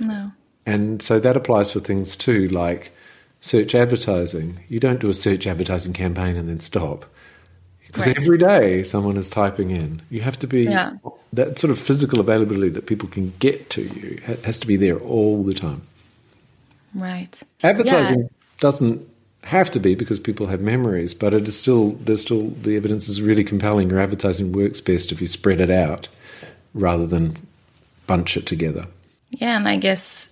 No. 0.00 0.32
And 0.64 1.02
so 1.02 1.18
that 1.18 1.36
applies 1.36 1.70
for 1.70 1.80
things 1.80 2.16
too, 2.16 2.48
like 2.48 2.92
search 3.40 3.74
advertising. 3.74 4.60
You 4.68 4.80
don't 4.80 5.00
do 5.00 5.08
a 5.08 5.14
search 5.14 5.46
advertising 5.46 5.92
campaign 5.92 6.36
and 6.36 6.48
then 6.48 6.60
stop. 6.60 7.04
Because 7.88 8.06
every 8.08 8.38
day 8.38 8.84
someone 8.84 9.16
is 9.16 9.28
typing 9.28 9.70
in. 9.70 10.02
You 10.10 10.20
have 10.20 10.38
to 10.40 10.46
be 10.46 10.64
yeah. 10.64 10.92
that 11.32 11.58
sort 11.58 11.70
of 11.70 11.78
physical 11.78 12.20
availability 12.20 12.68
that 12.70 12.86
people 12.86 13.08
can 13.08 13.32
get 13.38 13.70
to 13.70 13.82
you 13.82 14.20
has 14.44 14.58
to 14.60 14.66
be 14.66 14.76
there 14.76 14.98
all 14.98 15.42
the 15.42 15.54
time. 15.54 15.82
Right. 16.94 17.42
Advertising 17.62 18.20
yeah. 18.20 18.28
doesn't 18.60 19.08
have 19.42 19.70
to 19.70 19.80
be 19.80 19.94
because 19.94 20.20
people 20.20 20.46
have 20.46 20.60
memories, 20.60 21.14
but 21.14 21.32
it 21.32 21.48
is 21.48 21.58
still 21.58 21.92
there's 21.92 22.20
still 22.20 22.48
the 22.62 22.76
evidence 22.76 23.08
is 23.08 23.22
really 23.22 23.44
compelling. 23.44 23.88
Your 23.88 24.00
advertising 24.00 24.52
works 24.52 24.80
best 24.80 25.10
if 25.10 25.20
you 25.20 25.26
spread 25.26 25.60
it 25.60 25.70
out 25.70 26.08
rather 26.74 27.06
than 27.06 27.38
bunch 28.06 28.36
it 28.36 28.46
together. 28.46 28.86
Yeah, 29.30 29.56
and 29.56 29.68
I 29.68 29.76
guess 29.76 30.30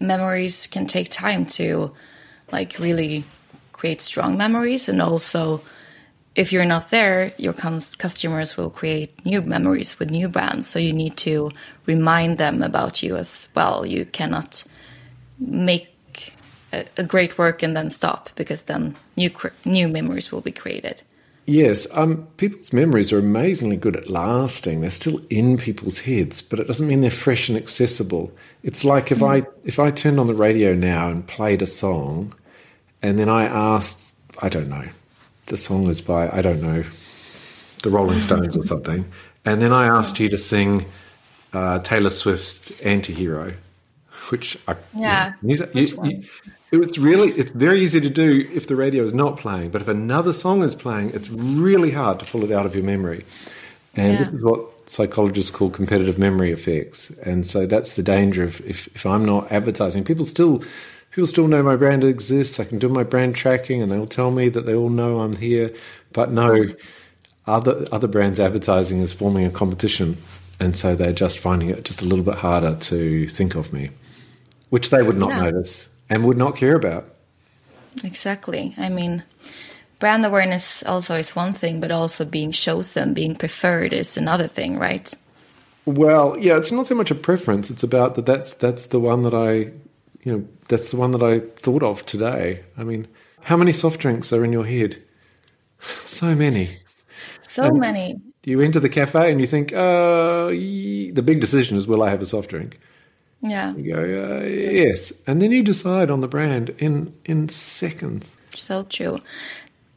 memories 0.00 0.66
can 0.66 0.86
take 0.86 1.08
time 1.08 1.46
to 1.46 1.92
like 2.52 2.78
really 2.78 3.24
create 3.72 4.00
strong 4.00 4.36
memories 4.36 4.88
and 4.88 5.00
also 5.02 5.62
if 6.36 6.52
you're 6.52 6.66
not 6.66 6.90
there, 6.90 7.32
your 7.38 7.54
customers 7.54 8.56
will 8.58 8.68
create 8.68 9.24
new 9.24 9.40
memories 9.40 9.98
with 9.98 10.10
new 10.10 10.28
brands. 10.28 10.68
So 10.68 10.78
you 10.78 10.92
need 10.92 11.16
to 11.18 11.50
remind 11.86 12.36
them 12.36 12.62
about 12.62 13.02
you 13.02 13.16
as 13.16 13.48
well. 13.54 13.86
You 13.86 14.04
cannot 14.04 14.62
make 15.38 15.88
a, 16.74 16.84
a 16.98 17.04
great 17.04 17.38
work 17.38 17.62
and 17.62 17.74
then 17.74 17.88
stop 17.88 18.28
because 18.36 18.64
then 18.64 18.96
new 19.16 19.30
new 19.64 19.88
memories 19.88 20.30
will 20.30 20.42
be 20.42 20.52
created. 20.52 21.00
Yes, 21.46 21.86
um, 21.96 22.26
people's 22.36 22.72
memories 22.72 23.12
are 23.12 23.18
amazingly 23.18 23.76
good 23.76 23.96
at 23.96 24.10
lasting. 24.10 24.80
They're 24.80 24.90
still 24.90 25.20
in 25.30 25.56
people's 25.56 26.00
heads, 26.00 26.42
but 26.42 26.58
it 26.58 26.66
doesn't 26.66 26.88
mean 26.88 27.00
they're 27.00 27.10
fresh 27.10 27.48
and 27.48 27.56
accessible. 27.56 28.32
It's 28.62 28.84
like 28.84 29.10
if 29.10 29.20
mm. 29.20 29.30
I 29.30 29.46
if 29.64 29.78
I 29.78 29.90
turned 29.90 30.20
on 30.20 30.26
the 30.26 30.34
radio 30.34 30.74
now 30.74 31.08
and 31.08 31.26
played 31.26 31.62
a 31.62 31.66
song, 31.66 32.34
and 33.00 33.18
then 33.18 33.30
I 33.30 33.44
asked, 33.44 34.14
I 34.42 34.50
don't 34.50 34.68
know, 34.68 34.88
the 35.46 35.56
song 35.56 35.88
is 35.88 36.00
by 36.00 36.28
I 36.30 36.42
don't 36.42 36.60
know 36.60 36.84
the 37.82 37.90
Rolling 37.90 38.20
Stones 38.20 38.56
or 38.56 38.62
something, 38.62 39.04
and 39.44 39.62
then 39.62 39.72
I 39.72 39.86
asked 39.86 40.18
you 40.18 40.28
to 40.28 40.38
sing 40.38 40.84
uh, 41.52 41.78
Taylor 41.80 42.10
Swift's 42.10 42.70
"Antihero," 42.82 43.54
which 44.30 44.58
I, 44.68 44.76
yeah, 44.96 45.34
you 45.42 45.56
know, 45.56 45.66
you, 45.72 46.24
you, 46.72 46.82
it's 46.82 46.98
really 46.98 47.32
it's 47.32 47.52
very 47.52 47.80
easy 47.80 48.00
to 48.00 48.10
do 48.10 48.48
if 48.52 48.66
the 48.66 48.76
radio 48.76 49.04
is 49.04 49.12
not 49.12 49.38
playing, 49.38 49.70
but 49.70 49.80
if 49.80 49.88
another 49.88 50.32
song 50.32 50.62
is 50.62 50.74
playing, 50.74 51.10
it's 51.10 51.30
really 51.30 51.90
hard 51.90 52.20
to 52.20 52.30
pull 52.30 52.44
it 52.44 52.50
out 52.50 52.66
of 52.66 52.74
your 52.74 52.84
memory, 52.84 53.24
and 53.94 54.12
yeah. 54.12 54.18
this 54.18 54.28
is 54.28 54.42
what 54.42 54.90
psychologists 54.90 55.50
call 55.50 55.70
competitive 55.70 56.18
memory 56.18 56.52
effects, 56.52 57.10
and 57.24 57.46
so 57.46 57.66
that's 57.66 57.94
the 57.94 58.02
danger 58.02 58.44
of 58.44 58.60
if, 58.62 58.88
if 58.96 59.06
I'm 59.06 59.24
not 59.24 59.50
advertising, 59.52 60.04
people 60.04 60.24
still 60.24 60.62
people 61.16 61.26
still 61.26 61.48
know 61.48 61.62
my 61.62 61.76
brand 61.76 62.04
exists. 62.04 62.60
I 62.60 62.64
can 62.64 62.78
do 62.78 62.90
my 62.90 63.02
brand 63.02 63.34
tracking, 63.34 63.80
and 63.80 63.90
they'll 63.90 64.06
tell 64.06 64.30
me 64.30 64.50
that 64.50 64.66
they 64.66 64.74
all 64.74 64.90
know 64.90 65.20
I'm 65.20 65.34
here. 65.34 65.72
But 66.12 66.30
no, 66.30 66.74
other 67.46 67.86
other 67.90 68.06
brands 68.06 68.38
advertising 68.38 69.00
is 69.00 69.14
forming 69.14 69.46
a 69.46 69.50
competition, 69.50 70.18
and 70.60 70.76
so 70.76 70.94
they're 70.94 71.14
just 71.14 71.38
finding 71.38 71.70
it 71.70 71.86
just 71.86 72.02
a 72.02 72.04
little 72.04 72.24
bit 72.24 72.34
harder 72.34 72.76
to 72.76 73.26
think 73.28 73.54
of 73.54 73.72
me, 73.72 73.88
which 74.68 74.90
they 74.90 75.02
would 75.02 75.16
not 75.16 75.30
yeah. 75.30 75.40
notice 75.40 75.88
and 76.10 76.26
would 76.26 76.36
not 76.36 76.54
care 76.54 76.76
about. 76.76 77.06
Exactly. 78.04 78.74
I 78.76 78.90
mean, 78.90 79.24
brand 79.98 80.22
awareness 80.22 80.82
also 80.82 81.16
is 81.16 81.34
one 81.34 81.54
thing, 81.54 81.80
but 81.80 81.90
also 81.90 82.26
being 82.26 82.52
chosen, 82.52 83.14
being 83.14 83.34
preferred 83.34 83.94
is 83.94 84.18
another 84.18 84.48
thing, 84.48 84.78
right? 84.78 85.10
Well, 85.86 86.36
yeah, 86.38 86.58
it's 86.58 86.72
not 86.72 86.86
so 86.86 86.94
much 86.94 87.10
a 87.10 87.14
preference. 87.14 87.70
It's 87.70 87.84
about 87.84 88.16
that. 88.16 88.26
That's 88.26 88.52
that's 88.52 88.86
the 88.86 89.00
one 89.00 89.22
that 89.22 89.32
I 89.32 89.72
you 90.26 90.32
know, 90.32 90.48
that's 90.66 90.90
the 90.90 90.96
one 90.96 91.12
that 91.12 91.22
I 91.22 91.38
thought 91.38 91.84
of 91.84 92.04
today. 92.04 92.64
I 92.76 92.82
mean, 92.82 93.06
how 93.42 93.56
many 93.56 93.70
soft 93.70 94.00
drinks 94.00 94.32
are 94.32 94.44
in 94.44 94.52
your 94.52 94.66
head? 94.66 95.02
So 96.06 96.34
many. 96.34 96.78
So 97.42 97.64
and 97.64 97.78
many. 97.78 98.16
You 98.42 98.60
enter 98.60 98.80
the 98.80 98.88
cafe 98.88 99.30
and 99.30 99.40
you 99.40 99.46
think, 99.46 99.72
uh, 99.72 100.48
the 100.48 101.22
big 101.22 101.40
decision 101.40 101.76
is, 101.76 101.86
will 101.86 102.02
I 102.02 102.08
have 102.08 102.22
a 102.22 102.26
soft 102.26 102.48
drink? 102.48 102.80
Yeah. 103.42 103.74
You 103.76 103.94
go, 103.94 104.00
uh, 104.00 104.44
yes. 104.46 105.12
And 105.26 105.40
then 105.40 105.52
you 105.52 105.62
decide 105.62 106.10
on 106.10 106.20
the 106.20 106.28
brand 106.28 106.70
in, 106.78 107.14
in 107.26 107.48
seconds. 107.50 108.34
So 108.54 108.84
true. 108.84 109.20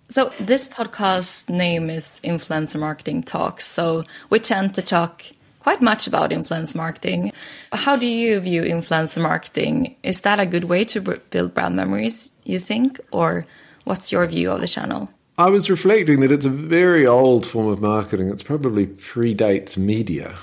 So 0.10 0.32
this 0.40 0.68
podcast 0.68 1.50
name 1.50 1.90
is 1.90 2.20
Influencer 2.24 2.80
Marketing 2.80 3.24
Talks. 3.24 3.66
So 3.66 4.04
we 4.30 4.40
tend 4.40 4.76
to 4.76 4.82
talk 4.82 5.24
quite 5.60 5.82
much 5.82 6.08
about 6.08 6.32
influence 6.32 6.74
marketing. 6.76 7.32
How 7.72 7.96
do 7.96 8.06
you 8.06 8.40
view 8.40 8.64
influencer 8.64 9.22
marketing? 9.22 9.96
Is 10.04 10.22
that 10.22 10.40
a 10.40 10.46
good 10.46 10.64
way 10.66 10.86
to 10.86 11.02
build 11.02 11.54
brand 11.54 11.76
memories, 11.76 12.32
you 12.44 12.60
think? 12.60 13.00
Or 13.12 13.46
what's 13.84 14.12
your 14.12 14.26
view 14.28 14.52
of 14.52 14.62
the 14.62 14.68
channel? 14.68 15.10
I 15.38 15.50
was 15.50 15.70
reflecting 15.70 16.20
that 16.22 16.32
it's 16.32 16.46
a 16.46 16.50
very 16.50 17.08
old 17.08 17.46
form 17.46 17.68
of 17.68 17.82
marketing. 17.82 18.30
It's 18.30 18.44
probably 18.44 18.88
predates 18.88 19.78
media. 19.78 20.36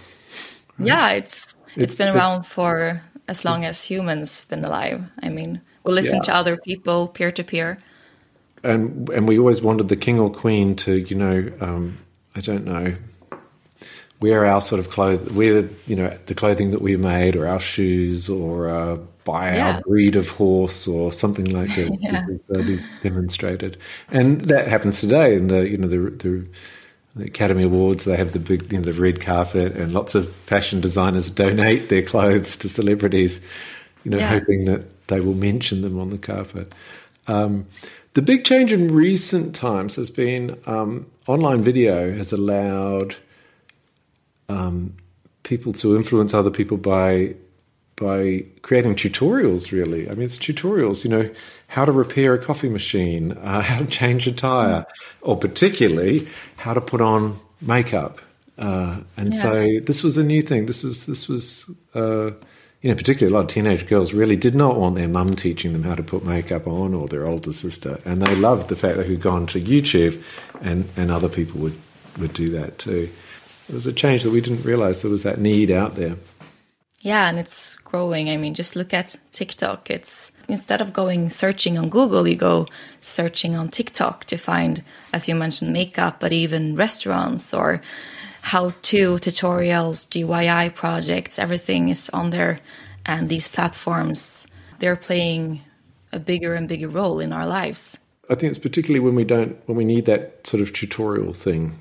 Right? 0.79 0.89
Yeah, 0.89 1.11
it's, 1.11 1.55
it's, 1.75 1.77
it's 1.77 1.95
been 1.97 2.15
around 2.15 2.45
for 2.45 3.03
as 3.29 3.45
long 3.45 3.65
as 3.65 3.85
humans 3.85 4.41
have 4.41 4.49
been 4.49 4.65
alive. 4.65 5.05
I 5.23 5.29
mean, 5.29 5.61
we 5.85 5.93
listen 5.93 6.17
yeah. 6.17 6.23
to 6.23 6.35
other 6.35 6.57
people 6.57 7.09
peer 7.09 7.31
to 7.33 7.45
peer. 7.45 7.79
And 8.63 9.09
and 9.11 9.29
we 9.29 9.39
always 9.39 9.63
wanted 9.63 9.89
the 9.89 9.97
king 9.97 10.19
or 10.19 10.31
queen 10.31 10.77
to, 10.77 10.97
you 10.97 11.15
know, 11.15 11.53
um, 11.61 11.99
I 12.35 12.41
don't 12.41 12.65
know, 12.65 12.95
wear 14.21 14.47
our 14.47 14.61
sort 14.61 14.81
of 14.81 14.91
clothes, 14.91 15.31
wear 15.33 15.69
you 15.87 15.97
know 15.97 16.17
the 16.27 16.35
clothing 16.35 16.71
that 16.71 16.83
we 16.83 16.97
made, 16.97 17.37
or 17.37 17.47
our 17.47 17.61
shoes, 17.61 18.29
or 18.29 18.69
uh, 18.69 18.97
buy 19.25 19.57
yeah. 19.57 19.77
our 19.77 19.81
breed 19.83 20.17
of 20.17 20.29
horse, 20.31 20.87
or 20.87 21.13
something 21.13 21.47
like 21.47 21.75
that. 21.75 21.99
yeah. 22.01 22.27
uh, 22.55 22.63
these 22.63 22.87
demonstrated, 23.03 23.77
and 24.11 24.43
that 24.43 24.69
happens 24.69 25.01
today 25.01 25.37
in 25.37 25.49
the 25.49 25.69
you 25.69 25.77
know 25.77 25.89
the, 25.89 25.99
the, 26.11 26.47
the 27.17 27.25
Academy 27.25 27.65
Awards. 27.65 28.05
They 28.05 28.17
have 28.17 28.33
the 28.33 28.39
big 28.39 28.73
you 28.73 28.79
know 28.79 28.85
the 28.85 28.93
red 28.93 29.21
carpet, 29.21 29.75
and 29.77 29.93
lots 29.93 30.15
of 30.15 30.33
fashion 30.35 30.81
designers 30.81 31.31
donate 31.31 31.89
their 31.89 32.03
clothes 32.03 32.57
to 32.59 32.69
celebrities, 32.69 33.41
you 34.05 34.11
know, 34.11 34.19
yeah. 34.19 34.29
hoping 34.29 34.65
that 34.67 35.07
they 35.09 35.21
will 35.21 35.35
mention 35.35 35.83
them 35.83 35.99
on 35.99 36.11
the 36.11 36.19
carpet. 36.19 36.73
Um, 37.29 37.67
the 38.15 38.23
big 38.23 38.45
change 38.45 38.73
in 38.73 38.89
recent 38.89 39.55
times 39.55 39.97
has 39.97 40.09
been 40.09 40.59
um, 40.65 41.07
online 41.27 41.63
video 41.63 42.15
has 42.15 42.33
allowed 42.33 43.15
um, 44.49 44.97
people 45.43 45.73
to 45.75 45.97
influence 45.97 46.35
other 46.35 46.51
people 46.51 46.77
by 46.77 47.35
by 47.97 48.45
creating 48.63 48.95
tutorials. 48.95 49.73
Really, 49.73 50.09
I 50.09 50.15
mean, 50.15 50.23
it's 50.23 50.39
tutorials. 50.39 51.05
You 51.05 51.11
know, 51.11 51.31
how 51.69 51.85
to 51.85 51.93
repair 51.93 52.35
a 52.35 52.39
coffee 52.39 52.69
machine, 52.69 53.33
uh, 53.33 53.61
how 53.63 53.79
to 53.79 53.87
change 53.87 54.27
a 54.27 54.33
tire, 54.33 54.87
or 55.23 55.37
particularly 55.37 56.29
how 56.57 56.75
to 56.75 56.81
put 56.81 57.01
on 57.01 57.39
makeup. 57.61 58.21
Uh, 58.59 59.01
and 59.17 59.35
yeah. 59.35 59.41
so 59.41 59.67
this 59.85 60.03
was 60.03 60.17
a 60.17 60.25
new 60.25 60.43
thing. 60.43 60.67
This 60.67 60.83
was 60.83 61.07
this 61.07 61.29
was. 61.29 61.71
Uh, 61.95 62.31
you 62.83 62.91
know, 62.91 62.97
particularly 62.97 63.33
a 63.33 63.37
lot 63.37 63.45
of 63.45 63.49
teenage 63.49 63.89
girls 63.89 64.13
really 64.13 64.37
did 64.37 64.55
not 64.55 64.79
want 64.79 64.95
their 64.95 65.09
mum 65.09 65.35
teaching 65.35 65.73
them 65.73 65.83
how 65.83 65.97
to 65.97 66.05
put 66.05 66.25
makeup 66.25 66.69
on 66.69 66.95
or 66.95 67.09
their 67.09 67.27
older 67.27 67.53
sister. 67.53 67.99
And 68.05 68.23
they 68.23 68.37
loved 68.37 68.69
the 68.69 68.77
fact 68.77 68.97
that 68.99 69.09
we'd 69.09 69.21
gone 69.21 69.47
to 69.49 69.61
YouTube 69.61 70.23
and, 70.61 70.89
and 70.97 71.11
other 71.11 71.29
people 71.29 71.61
would, 71.63 71.77
would 72.19 72.33
do 72.33 72.51
that 72.51 72.79
too. 72.79 73.09
It 73.69 73.75
was 73.75 73.87
a 73.87 73.93
change 73.93 74.23
that 74.23 74.31
we 74.31 74.41
didn't 74.41 74.65
realize 74.65 75.03
there 75.03 75.11
was 75.11 75.25
that 75.25 75.41
need 75.41 75.71
out 75.71 75.97
there. 75.97 76.17
Yeah, 77.01 77.29
and 77.29 77.39
it's 77.39 77.77
growing. 77.77 78.31
I 78.31 78.37
mean, 78.37 78.55
just 78.55 78.77
look 78.77 78.93
at 78.95 79.17
TikTok. 79.33 79.91
It's 79.91 80.33
instead 80.49 80.81
of 80.81 80.93
going 80.93 81.29
searching 81.29 81.79
on 81.79 81.89
Google, 81.89 82.27
you 82.27 82.37
go 82.37 82.67
searching 83.01 83.55
on 83.55 83.69
TikTok 83.69 84.25
to 84.27 84.37
find, 84.37 84.83
as 85.13 85.29
you 85.29 85.35
mentioned, 85.35 85.73
makeup, 85.73 86.21
but 86.21 86.33
even 86.33 86.77
restaurants 86.77 87.53
or 87.53 87.81
how 88.43 88.73
to 88.83 89.15
tutorials, 89.15 90.07
DIY 90.09 90.75
projects, 90.75 91.39
everything 91.39 91.89
is 91.89 92.09
on 92.11 92.31
there. 92.31 92.61
And 93.05 93.29
these 93.29 93.49
platforms, 93.49 94.47
they're 94.79 94.97
playing 94.97 95.61
a 96.13 96.19
bigger 96.19 96.55
and 96.55 96.69
bigger 96.69 96.89
role 96.89 97.21
in 97.21 97.33
our 97.33 97.47
lives. 97.47 97.99
I 98.29 98.35
think 98.35 98.51
it's 98.51 98.59
particularly 98.59 99.01
when 99.01 99.15
we 99.15 99.25
don't, 99.25 99.57
when 99.67 99.77
we 99.77 99.85
need 99.85 100.07
that 100.07 100.47
sort 100.47 100.61
of 100.61 100.73
tutorial 100.73 101.33
thing 101.33 101.79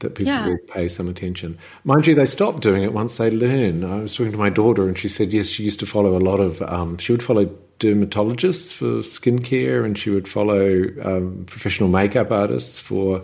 that 0.00 0.14
people 0.14 0.32
yeah. 0.32 0.46
will 0.46 0.58
pay 0.68 0.88
some 0.88 1.08
attention. 1.08 1.58
Mind 1.84 2.06
you, 2.06 2.14
they 2.14 2.26
stop 2.26 2.60
doing 2.60 2.82
it 2.82 2.92
once 2.92 3.16
they 3.16 3.30
learn. 3.30 3.84
I 3.84 4.00
was 4.02 4.14
talking 4.14 4.32
to 4.32 4.38
my 4.38 4.50
daughter, 4.50 4.86
and 4.86 4.96
she 4.96 5.08
said 5.08 5.32
yes, 5.32 5.48
she 5.48 5.64
used 5.64 5.80
to 5.80 5.86
follow 5.86 6.16
a 6.16 6.18
lot 6.18 6.40
of. 6.40 6.62
Um, 6.62 6.98
she 6.98 7.12
would 7.12 7.22
follow 7.22 7.46
dermatologists 7.80 8.72
for 8.72 9.02
skincare, 9.02 9.84
and 9.84 9.98
she 9.98 10.10
would 10.10 10.28
follow 10.28 10.84
um, 11.02 11.44
professional 11.46 11.88
makeup 11.88 12.30
artists 12.30 12.78
for 12.78 13.22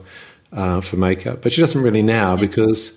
uh, 0.53 0.81
for 0.81 0.97
makeup, 0.97 1.43
but 1.43 1.53
she 1.53 1.61
doesn't 1.61 1.83
really 1.83 2.03
now 2.03 2.37
because 2.37 2.97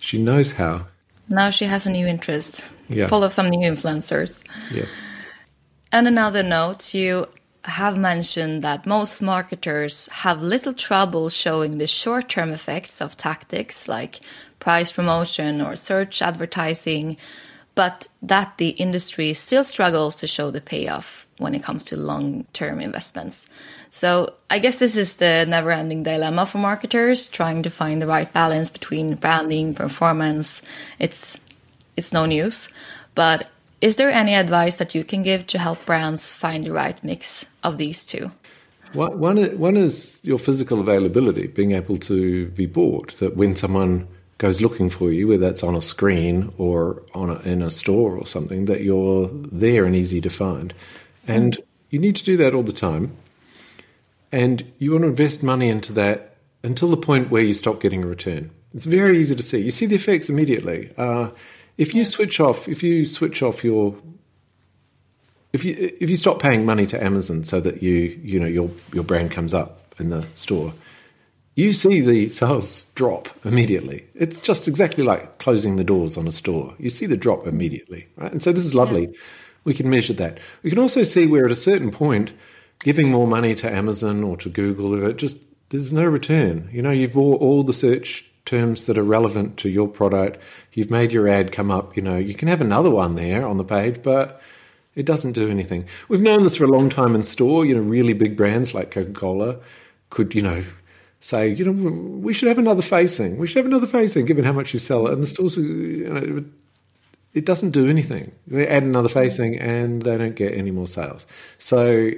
she 0.00 0.20
knows 0.20 0.52
how. 0.52 0.86
Now 1.28 1.50
she 1.50 1.66
has 1.66 1.86
a 1.86 1.90
new 1.90 2.06
interest. 2.06 2.70
Yeah. 2.88 3.06
full 3.06 3.22
of 3.22 3.32
some 3.32 3.50
new 3.50 3.70
influencers. 3.70 4.42
Yes. 4.72 4.88
And 5.92 6.08
another 6.08 6.42
note, 6.42 6.94
you 6.94 7.26
have 7.68 7.96
mentioned 7.98 8.62
that 8.62 8.86
most 8.86 9.20
marketers 9.20 10.08
have 10.12 10.42
little 10.42 10.72
trouble 10.72 11.28
showing 11.28 11.78
the 11.78 11.86
short 11.86 12.28
term 12.28 12.50
effects 12.50 13.00
of 13.00 13.16
tactics 13.16 13.88
like 13.88 14.20
price 14.58 14.90
promotion 14.92 15.60
or 15.60 15.76
search 15.76 16.22
advertising, 16.22 17.16
but 17.74 18.08
that 18.22 18.58
the 18.58 18.70
industry 18.70 19.32
still 19.34 19.64
struggles 19.64 20.16
to 20.16 20.26
show 20.26 20.50
the 20.50 20.60
payoff 20.60 21.26
when 21.38 21.54
it 21.54 21.62
comes 21.62 21.84
to 21.86 21.96
long 21.96 22.44
term 22.52 22.80
investments. 22.80 23.46
So 23.90 24.34
I 24.50 24.58
guess 24.58 24.78
this 24.78 24.96
is 24.96 25.16
the 25.16 25.46
never 25.46 25.70
ending 25.70 26.02
dilemma 26.02 26.46
for 26.46 26.58
marketers 26.58 27.28
trying 27.28 27.62
to 27.62 27.70
find 27.70 28.02
the 28.02 28.06
right 28.06 28.30
balance 28.32 28.70
between 28.70 29.14
branding, 29.14 29.74
performance. 29.74 30.62
It's, 30.98 31.38
it's 31.96 32.12
no 32.12 32.26
news. 32.26 32.68
But 33.14 33.48
is 33.80 33.96
there 33.96 34.10
any 34.10 34.34
advice 34.34 34.78
that 34.78 34.94
you 34.94 35.04
can 35.04 35.22
give 35.22 35.46
to 35.48 35.58
help 35.58 35.84
brands 35.86 36.32
find 36.32 36.64
the 36.64 36.72
right 36.72 37.02
mix 37.04 37.46
of 37.62 37.78
these 37.78 38.04
two? 38.04 38.30
One, 38.94 39.76
is 39.76 40.18
your 40.22 40.38
physical 40.38 40.80
availability, 40.80 41.46
being 41.46 41.72
able 41.72 41.96
to 41.98 42.46
be 42.48 42.66
bought. 42.66 43.18
That 43.18 43.36
when 43.36 43.54
someone 43.54 44.08
goes 44.38 44.60
looking 44.60 44.88
for 44.88 45.12
you, 45.12 45.28
whether 45.28 45.40
that's 45.40 45.62
on 45.62 45.74
a 45.74 45.82
screen 45.82 46.50
or 46.58 47.02
on 47.14 47.30
a, 47.30 47.38
in 47.40 47.60
a 47.60 47.70
store 47.70 48.16
or 48.16 48.26
something, 48.26 48.64
that 48.64 48.80
you're 48.80 49.28
there 49.52 49.84
and 49.84 49.94
easy 49.94 50.20
to 50.22 50.30
find. 50.30 50.72
And 51.26 51.58
you 51.90 51.98
need 51.98 52.16
to 52.16 52.24
do 52.24 52.36
that 52.38 52.54
all 52.54 52.62
the 52.62 52.72
time. 52.72 53.16
And 54.32 54.72
you 54.78 54.92
want 54.92 55.02
to 55.02 55.08
invest 55.08 55.42
money 55.42 55.68
into 55.68 55.92
that 55.94 56.36
until 56.62 56.88
the 56.88 56.96
point 56.96 57.30
where 57.30 57.42
you 57.42 57.54
stop 57.54 57.80
getting 57.80 58.02
a 58.02 58.06
return. 58.06 58.50
It's 58.74 58.84
very 58.84 59.18
easy 59.18 59.34
to 59.34 59.42
see. 59.42 59.60
You 59.60 59.70
see 59.70 59.86
the 59.86 59.96
effects 59.96 60.28
immediately. 60.28 60.92
Uh, 60.96 61.30
if 61.78 61.94
you 61.94 62.04
switch 62.04 62.40
off, 62.40 62.68
if 62.68 62.82
you 62.82 63.06
switch 63.06 63.42
off 63.42 63.64
your, 63.64 63.94
if 65.52 65.64
you 65.64 65.96
if 66.00 66.10
you 66.10 66.16
stop 66.16 66.42
paying 66.42 66.66
money 66.66 66.84
to 66.86 67.02
Amazon 67.02 67.44
so 67.44 67.60
that 67.60 67.82
you 67.82 67.94
you 68.22 68.38
know 68.38 68.46
your 68.46 68.68
your 68.92 69.04
brand 69.04 69.30
comes 69.30 69.54
up 69.54 69.94
in 69.98 70.10
the 70.10 70.26
store, 70.34 70.74
you 71.54 71.72
see 71.72 72.00
the 72.00 72.28
sales 72.28 72.86
drop 72.96 73.28
immediately. 73.44 74.06
It's 74.14 74.40
just 74.40 74.68
exactly 74.68 75.04
like 75.04 75.38
closing 75.38 75.76
the 75.76 75.84
doors 75.84 76.18
on 76.18 76.26
a 76.26 76.32
store. 76.32 76.74
You 76.78 76.90
see 76.90 77.06
the 77.06 77.16
drop 77.16 77.46
immediately, 77.46 78.08
right? 78.16 78.32
And 78.32 78.42
so 78.42 78.52
this 78.52 78.64
is 78.64 78.74
lovely. 78.74 79.16
We 79.64 79.72
can 79.72 79.88
measure 79.88 80.14
that. 80.14 80.38
We 80.62 80.70
can 80.70 80.78
also 80.78 81.02
see 81.04 81.26
where 81.26 81.46
at 81.46 81.52
a 81.52 81.56
certain 81.56 81.90
point 81.90 82.32
giving 82.80 83.10
more 83.10 83.26
money 83.26 83.54
to 83.56 83.70
Amazon 83.70 84.22
or 84.22 84.36
to 84.38 84.48
Google, 84.48 85.04
it 85.04 85.16
just 85.16 85.36
there's 85.70 85.92
no 85.92 86.04
return. 86.04 86.68
You 86.72 86.82
know, 86.82 86.90
you've 86.90 87.12
bought 87.12 87.40
all 87.40 87.62
the 87.62 87.72
search 87.72 88.27
terms 88.48 88.86
that 88.86 88.98
are 88.98 89.04
relevant 89.04 89.58
to 89.58 89.68
your 89.68 89.86
product. 89.86 90.40
You've 90.72 90.90
made 90.90 91.12
your 91.12 91.28
ad 91.28 91.52
come 91.52 91.70
up. 91.70 91.96
You 91.96 92.02
know, 92.02 92.16
you 92.16 92.34
can 92.34 92.48
have 92.48 92.60
another 92.60 92.90
one 92.90 93.14
there 93.14 93.46
on 93.46 93.58
the 93.58 93.64
page, 93.64 94.02
but 94.02 94.40
it 94.94 95.04
doesn't 95.04 95.32
do 95.32 95.50
anything. 95.50 95.86
We've 96.08 96.20
known 96.20 96.42
this 96.42 96.56
for 96.56 96.64
a 96.64 96.68
long 96.68 96.88
time 96.88 97.14
in 97.14 97.22
store. 97.22 97.64
You 97.64 97.74
know, 97.74 97.82
really 97.82 98.14
big 98.14 98.36
brands 98.36 98.74
like 98.74 98.90
Coca 98.90 99.12
Cola 99.12 99.56
could, 100.10 100.34
you 100.34 100.42
know, 100.42 100.64
say, 101.20 101.48
you 101.48 101.64
know, 101.64 101.72
we 101.72 102.32
should 102.32 102.48
have 102.48 102.58
another 102.58 102.82
facing. 102.82 103.38
We 103.38 103.46
should 103.46 103.58
have 103.58 103.66
another 103.66 103.86
facing, 103.86 104.26
given 104.26 104.44
how 104.44 104.52
much 104.52 104.72
you 104.72 104.78
sell 104.78 105.06
it. 105.06 105.12
And 105.12 105.22
the 105.22 105.26
stores, 105.26 105.56
you 105.56 106.08
know, 106.08 106.44
it 107.34 107.44
doesn't 107.44 107.72
do 107.72 107.88
anything. 107.88 108.32
They 108.46 108.66
add 108.66 108.82
another 108.82 109.08
mm-hmm. 109.08 109.18
facing 109.18 109.58
and 109.58 110.02
they 110.02 110.16
don't 110.16 110.34
get 110.34 110.54
any 110.54 110.70
more 110.70 110.86
sales. 110.86 111.26
So 111.58 112.10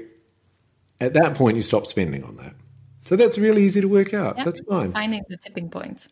at 1.00 1.14
that 1.14 1.34
point, 1.34 1.56
you 1.56 1.62
stop 1.62 1.86
spending 1.86 2.24
on 2.24 2.36
that. 2.36 2.54
So 3.04 3.16
that's 3.16 3.38
really 3.38 3.64
easy 3.64 3.80
to 3.80 3.88
work 3.88 4.14
out. 4.14 4.36
That's 4.36 4.60
fine. 4.60 4.92
Finding 4.92 5.24
the 5.28 5.36
tipping 5.36 5.70
points. 5.70 6.08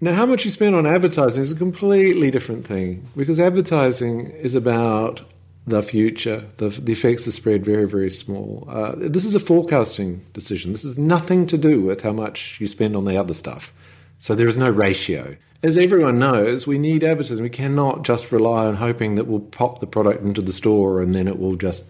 Now, 0.00 0.14
how 0.14 0.26
much 0.26 0.44
you 0.44 0.50
spend 0.50 0.74
on 0.74 0.86
advertising 0.86 1.42
is 1.42 1.52
a 1.52 1.56
completely 1.56 2.30
different 2.30 2.66
thing 2.66 3.06
because 3.16 3.38
advertising 3.38 4.28
is 4.30 4.54
about 4.54 5.20
the 5.66 5.82
future. 5.82 6.44
The, 6.56 6.70
the 6.70 6.92
effects 6.92 7.28
are 7.28 7.32
spread 7.32 7.64
very, 7.64 7.86
very 7.86 8.10
small. 8.10 8.66
Uh, 8.68 8.92
this 8.96 9.24
is 9.24 9.34
a 9.34 9.40
forecasting 9.40 10.24
decision. 10.32 10.72
This 10.72 10.84
has 10.84 10.96
nothing 10.96 11.46
to 11.48 11.58
do 11.58 11.82
with 11.82 12.02
how 12.02 12.12
much 12.12 12.58
you 12.60 12.66
spend 12.66 12.96
on 12.96 13.04
the 13.04 13.16
other 13.16 13.34
stuff. 13.34 13.72
So 14.18 14.34
there 14.34 14.48
is 14.48 14.56
no 14.56 14.70
ratio. 14.70 15.36
As 15.62 15.76
everyone 15.76 16.18
knows, 16.18 16.66
we 16.66 16.78
need 16.78 17.04
advertising. 17.04 17.42
We 17.42 17.50
cannot 17.50 18.02
just 18.02 18.32
rely 18.32 18.66
on 18.66 18.76
hoping 18.76 19.16
that 19.16 19.26
we'll 19.26 19.40
pop 19.40 19.80
the 19.80 19.86
product 19.86 20.22
into 20.22 20.40
the 20.40 20.52
store 20.52 21.02
and 21.02 21.14
then 21.14 21.28
it 21.28 21.38
will 21.38 21.56
just 21.56 21.84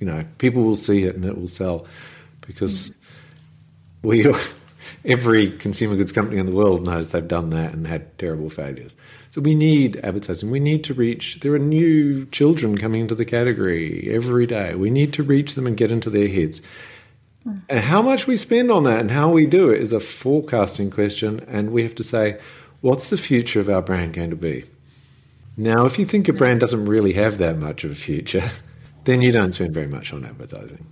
you 0.00 0.06
know, 0.06 0.24
people 0.38 0.64
will 0.64 0.76
see 0.76 1.04
it 1.04 1.14
and 1.14 1.24
it 1.24 1.38
will 1.38 1.46
sell 1.46 1.86
because 2.46 2.92
we 4.02 4.24
every 5.04 5.50
consumer 5.58 5.96
goods 5.96 6.12
company 6.12 6.38
in 6.38 6.46
the 6.46 6.52
world 6.52 6.84
knows 6.84 7.10
they've 7.10 7.26
done 7.26 7.50
that 7.50 7.72
and 7.72 7.86
had 7.86 8.18
terrible 8.18 8.50
failures. 8.50 8.94
So 9.30 9.40
we 9.40 9.54
need 9.54 9.96
advertising. 10.02 10.50
We 10.50 10.60
need 10.60 10.84
to 10.84 10.94
reach. 10.94 11.40
There 11.40 11.54
are 11.54 11.58
new 11.58 12.26
children 12.26 12.76
coming 12.76 13.02
into 13.02 13.14
the 13.14 13.24
category 13.24 14.10
every 14.12 14.46
day. 14.46 14.74
We 14.74 14.90
need 14.90 15.12
to 15.14 15.22
reach 15.22 15.54
them 15.54 15.66
and 15.66 15.76
get 15.76 15.92
into 15.92 16.10
their 16.10 16.28
heads. 16.28 16.62
Hmm. 17.44 17.58
And 17.68 17.80
how 17.80 18.02
much 18.02 18.26
we 18.26 18.36
spend 18.36 18.70
on 18.70 18.84
that 18.84 19.00
and 19.00 19.10
how 19.10 19.30
we 19.30 19.46
do 19.46 19.70
it 19.70 19.80
is 19.80 19.92
a 19.92 20.00
forecasting 20.00 20.90
question. 20.90 21.44
And 21.46 21.70
we 21.70 21.82
have 21.84 21.94
to 21.96 22.04
say, 22.04 22.40
what's 22.80 23.10
the 23.10 23.18
future 23.18 23.60
of 23.60 23.70
our 23.70 23.82
brand 23.82 24.14
going 24.14 24.30
to 24.30 24.36
be? 24.36 24.64
Now, 25.56 25.84
if 25.84 25.98
you 25.98 26.04
think 26.04 26.28
a 26.28 26.32
hmm. 26.32 26.38
brand 26.38 26.60
doesn't 26.60 26.86
really 26.86 27.12
have 27.14 27.38
that 27.38 27.56
much 27.56 27.84
of 27.84 27.92
a 27.92 27.96
future, 27.96 28.50
then 29.04 29.22
you 29.22 29.32
don't 29.32 29.52
spend 29.52 29.72
very 29.72 29.88
much 29.88 30.12
on 30.12 30.24
advertising. 30.24 30.86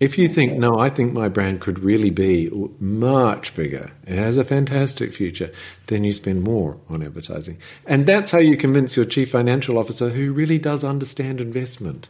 If 0.00 0.16
you 0.16 0.28
think, 0.28 0.54
no, 0.54 0.78
I 0.78 0.88
think 0.88 1.12
my 1.12 1.28
brand 1.28 1.60
could 1.60 1.78
really 1.78 2.08
be 2.08 2.50
much 2.80 3.54
bigger, 3.54 3.92
it 4.06 4.16
has 4.16 4.38
a 4.38 4.44
fantastic 4.44 5.12
future, 5.12 5.52
then 5.88 6.04
you 6.04 6.12
spend 6.12 6.42
more 6.42 6.78
on 6.88 7.04
advertising. 7.04 7.58
And 7.84 8.06
that's 8.06 8.30
how 8.30 8.38
you 8.38 8.56
convince 8.56 8.96
your 8.96 9.04
chief 9.04 9.30
financial 9.30 9.76
officer 9.76 10.08
who 10.08 10.32
really 10.32 10.58
does 10.58 10.84
understand 10.84 11.38
investment. 11.38 12.08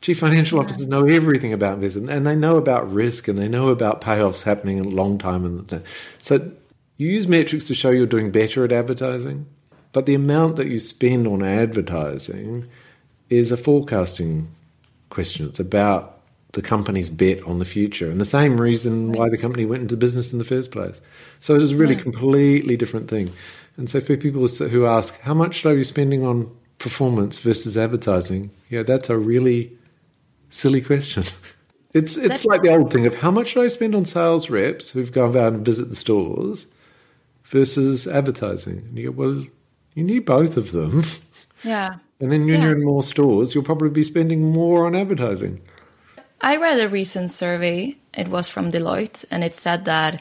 Chief 0.00 0.18
financial 0.18 0.58
officers 0.58 0.88
know 0.88 1.06
everything 1.06 1.52
about 1.52 1.74
investment 1.74 2.10
and 2.10 2.26
they 2.26 2.34
know 2.34 2.56
about 2.56 2.92
risk 2.92 3.28
and 3.28 3.38
they 3.38 3.46
know 3.46 3.68
about 3.68 4.00
payoffs 4.00 4.42
happening 4.42 4.78
in 4.78 4.86
a 4.86 4.88
long 4.88 5.18
time. 5.18 5.44
And 5.44 5.84
so 6.18 6.50
you 6.96 7.08
use 7.08 7.28
metrics 7.28 7.68
to 7.68 7.76
show 7.76 7.90
you're 7.90 8.06
doing 8.06 8.32
better 8.32 8.64
at 8.64 8.72
advertising, 8.72 9.46
but 9.92 10.06
the 10.06 10.14
amount 10.14 10.56
that 10.56 10.66
you 10.66 10.80
spend 10.80 11.28
on 11.28 11.44
advertising 11.44 12.66
is 13.30 13.52
a 13.52 13.56
forecasting 13.56 14.48
question. 15.10 15.46
It's 15.46 15.60
about 15.60 16.21
the 16.52 16.62
company's 16.62 17.10
bet 17.10 17.42
on 17.44 17.58
the 17.58 17.64
future 17.64 18.10
and 18.10 18.20
the 18.20 18.26
same 18.26 18.60
reason 18.60 19.12
why 19.12 19.28
the 19.28 19.38
company 19.38 19.64
went 19.64 19.82
into 19.82 19.96
business 19.96 20.32
in 20.32 20.38
the 20.38 20.44
first 20.44 20.70
place. 20.70 21.00
So 21.40 21.54
it 21.54 21.62
is 21.62 21.72
a 21.72 21.76
really 21.76 21.94
yeah. 21.94 22.02
completely 22.02 22.76
different 22.76 23.08
thing. 23.08 23.32
And 23.76 23.88
so 23.88 24.00
for 24.00 24.16
people 24.16 24.46
who 24.46 24.86
ask, 24.86 25.18
how 25.20 25.32
much 25.32 25.64
are 25.64 25.74
you 25.74 25.84
spending 25.84 26.26
on 26.26 26.54
performance 26.78 27.38
versus 27.38 27.78
advertising? 27.78 28.50
Yeah, 28.68 28.82
that's 28.82 29.08
a 29.08 29.16
really 29.16 29.76
silly 30.50 30.80
question. 30.80 31.24
It's 31.94 32.16
it's 32.16 32.28
That's 32.28 32.44
like 32.46 32.62
the 32.62 32.70
old 32.70 32.90
thing 32.90 33.04
of 33.04 33.14
how 33.14 33.30
much 33.30 33.48
should 33.48 33.64
I 33.64 33.68
spend 33.68 33.94
on 33.94 34.06
sales 34.06 34.48
reps 34.48 34.88
who've 34.88 35.12
gone 35.12 35.36
out 35.36 35.52
and 35.52 35.62
visit 35.62 35.90
the 35.90 35.94
stores 35.94 36.66
versus 37.44 38.08
advertising. 38.08 38.78
And 38.78 38.98
you 38.98 39.10
go, 39.12 39.18
well, 39.18 39.46
you 39.94 40.02
need 40.02 40.24
both 40.24 40.56
of 40.56 40.72
them. 40.72 41.04
Yeah. 41.64 41.90
And 42.18 42.32
then 42.32 42.40
when 42.40 42.54
yeah. 42.54 42.62
you're 42.62 42.76
in 42.76 42.84
more 42.84 43.04
stores, 43.04 43.54
you'll 43.54 43.62
probably 43.62 43.88
be 43.88 44.02
spending 44.02 44.52
more 44.52 44.84
on 44.84 44.96
advertising. 44.96 45.60
I 46.42 46.56
read 46.56 46.80
a 46.80 46.88
recent 46.88 47.30
survey. 47.30 47.96
It 48.14 48.28
was 48.28 48.48
from 48.48 48.72
Deloitte, 48.72 49.24
and 49.30 49.44
it 49.44 49.54
said 49.54 49.84
that 49.84 50.20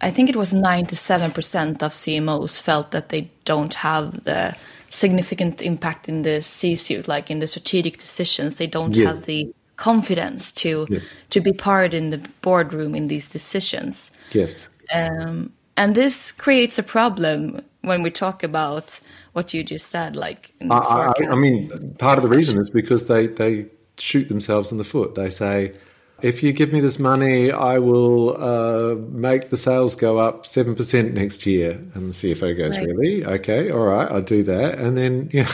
I 0.00 0.10
think 0.10 0.28
it 0.28 0.36
was 0.36 0.52
97% 0.52 1.82
of 1.82 1.92
CMOs 1.92 2.60
felt 2.60 2.90
that 2.90 3.08
they 3.08 3.30
don't 3.44 3.72
have 3.74 4.24
the 4.24 4.54
significant 4.90 5.62
impact 5.62 6.08
in 6.08 6.22
the 6.22 6.42
C-suite, 6.42 7.08
like 7.08 7.30
in 7.30 7.38
the 7.38 7.46
strategic 7.46 7.98
decisions. 7.98 8.58
They 8.58 8.66
don't 8.66 8.94
yes. 8.94 9.06
have 9.06 9.24
the 9.24 9.52
confidence 9.76 10.52
to 10.52 10.86
yes. 10.88 11.12
to 11.30 11.40
be 11.40 11.52
part 11.52 11.94
in 11.94 12.10
the 12.10 12.18
boardroom 12.42 12.94
in 12.94 13.08
these 13.08 13.28
decisions. 13.28 14.10
Yes. 14.32 14.68
Um, 14.94 15.52
and 15.76 15.94
this 15.94 16.30
creates 16.30 16.78
a 16.78 16.82
problem 16.82 17.60
when 17.80 18.02
we 18.02 18.10
talk 18.10 18.42
about 18.42 19.00
what 19.32 19.52
you 19.52 19.64
just 19.64 19.88
said, 19.88 20.14
like. 20.14 20.52
I, 20.70 21.12
I, 21.18 21.30
I, 21.30 21.34
mean, 21.34 21.96
part 21.98 22.18
of 22.18 22.24
the 22.24 22.36
reason 22.36 22.60
is 22.60 22.70
because 22.70 23.06
they 23.06 23.26
they 23.26 23.66
shoot 23.98 24.28
themselves 24.28 24.72
in 24.72 24.78
the 24.78 24.84
foot. 24.84 25.14
They 25.14 25.30
say, 25.30 25.74
if 26.22 26.42
you 26.42 26.52
give 26.52 26.72
me 26.72 26.80
this 26.80 26.98
money, 26.98 27.50
I 27.50 27.78
will 27.78 28.42
uh, 28.42 28.94
make 28.94 29.50
the 29.50 29.56
sales 29.56 29.94
go 29.94 30.18
up 30.18 30.44
7% 30.44 31.12
next 31.12 31.44
year. 31.44 31.72
And 31.94 32.12
the 32.12 32.34
CFO 32.34 32.56
goes, 32.56 32.76
right. 32.78 32.86
Really? 32.86 33.24
Okay, 33.24 33.70
all 33.70 33.84
right, 33.84 34.10
I'll 34.10 34.22
do 34.22 34.42
that. 34.44 34.78
And 34.78 34.96
then, 34.96 35.30
yeah, 35.32 35.50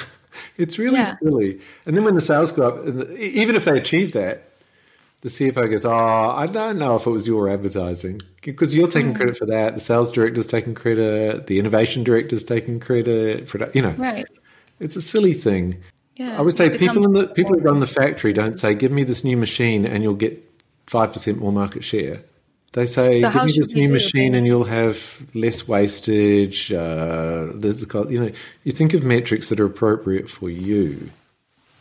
it's 0.56 0.78
really 0.78 0.98
yeah. 0.98 1.16
silly. 1.22 1.60
And 1.86 1.96
then 1.96 2.04
when 2.04 2.14
the 2.14 2.20
sales 2.20 2.52
go 2.52 2.68
up, 2.68 2.86
even 3.18 3.56
if 3.56 3.64
they 3.64 3.76
achieve 3.76 4.12
that, 4.12 4.46
the 5.22 5.28
CFO 5.28 5.70
goes, 5.70 5.84
Oh, 5.84 5.90
I 5.90 6.46
don't 6.46 6.78
know 6.78 6.96
if 6.96 7.06
it 7.06 7.10
was 7.10 7.26
your 7.26 7.48
advertising 7.50 8.22
because 8.42 8.74
you're 8.74 8.88
taking 8.88 9.12
mm. 9.12 9.16
credit 9.16 9.36
for 9.36 9.46
that. 9.46 9.74
The 9.74 9.80
sales 9.80 10.10
director's 10.10 10.46
taking 10.46 10.74
credit. 10.74 11.46
The 11.46 11.58
innovation 11.58 12.04
director's 12.04 12.42
taking 12.42 12.80
credit 12.80 13.46
for, 13.46 13.70
you 13.74 13.82
know, 13.82 13.92
right. 13.98 14.26
It's 14.78 14.96
a 14.96 15.02
silly 15.02 15.34
thing. 15.34 15.76
Yeah, 16.20 16.38
I 16.38 16.42
would 16.42 16.54
say 16.54 16.68
people 16.76 17.02
in 17.06 17.14
the 17.14 17.28
people 17.28 17.54
who 17.54 17.60
run 17.60 17.80
the 17.80 17.86
factory 17.86 18.34
don't 18.34 18.60
say, 18.60 18.74
"Give 18.74 18.92
me 18.92 19.04
this 19.04 19.24
new 19.24 19.38
machine 19.38 19.86
and 19.86 20.02
you'll 20.02 20.12
get 20.12 20.38
five 20.86 21.14
percent 21.14 21.38
more 21.38 21.50
market 21.50 21.82
share." 21.82 22.20
They 22.74 22.84
say, 22.84 23.22
so 23.22 23.32
"Give 23.32 23.46
me 23.46 23.52
this 23.56 23.74
new 23.74 23.88
machine 23.88 24.34
and 24.34 24.46
you'll 24.46 24.64
have 24.64 24.98
less 25.32 25.66
wastage." 25.66 26.70
Uh, 26.70 27.54
you 27.54 28.20
know, 28.20 28.32
you 28.64 28.72
think 28.72 28.92
of 28.92 29.02
metrics 29.02 29.48
that 29.48 29.58
are 29.60 29.64
appropriate 29.64 30.28
for 30.28 30.50
you. 30.50 31.08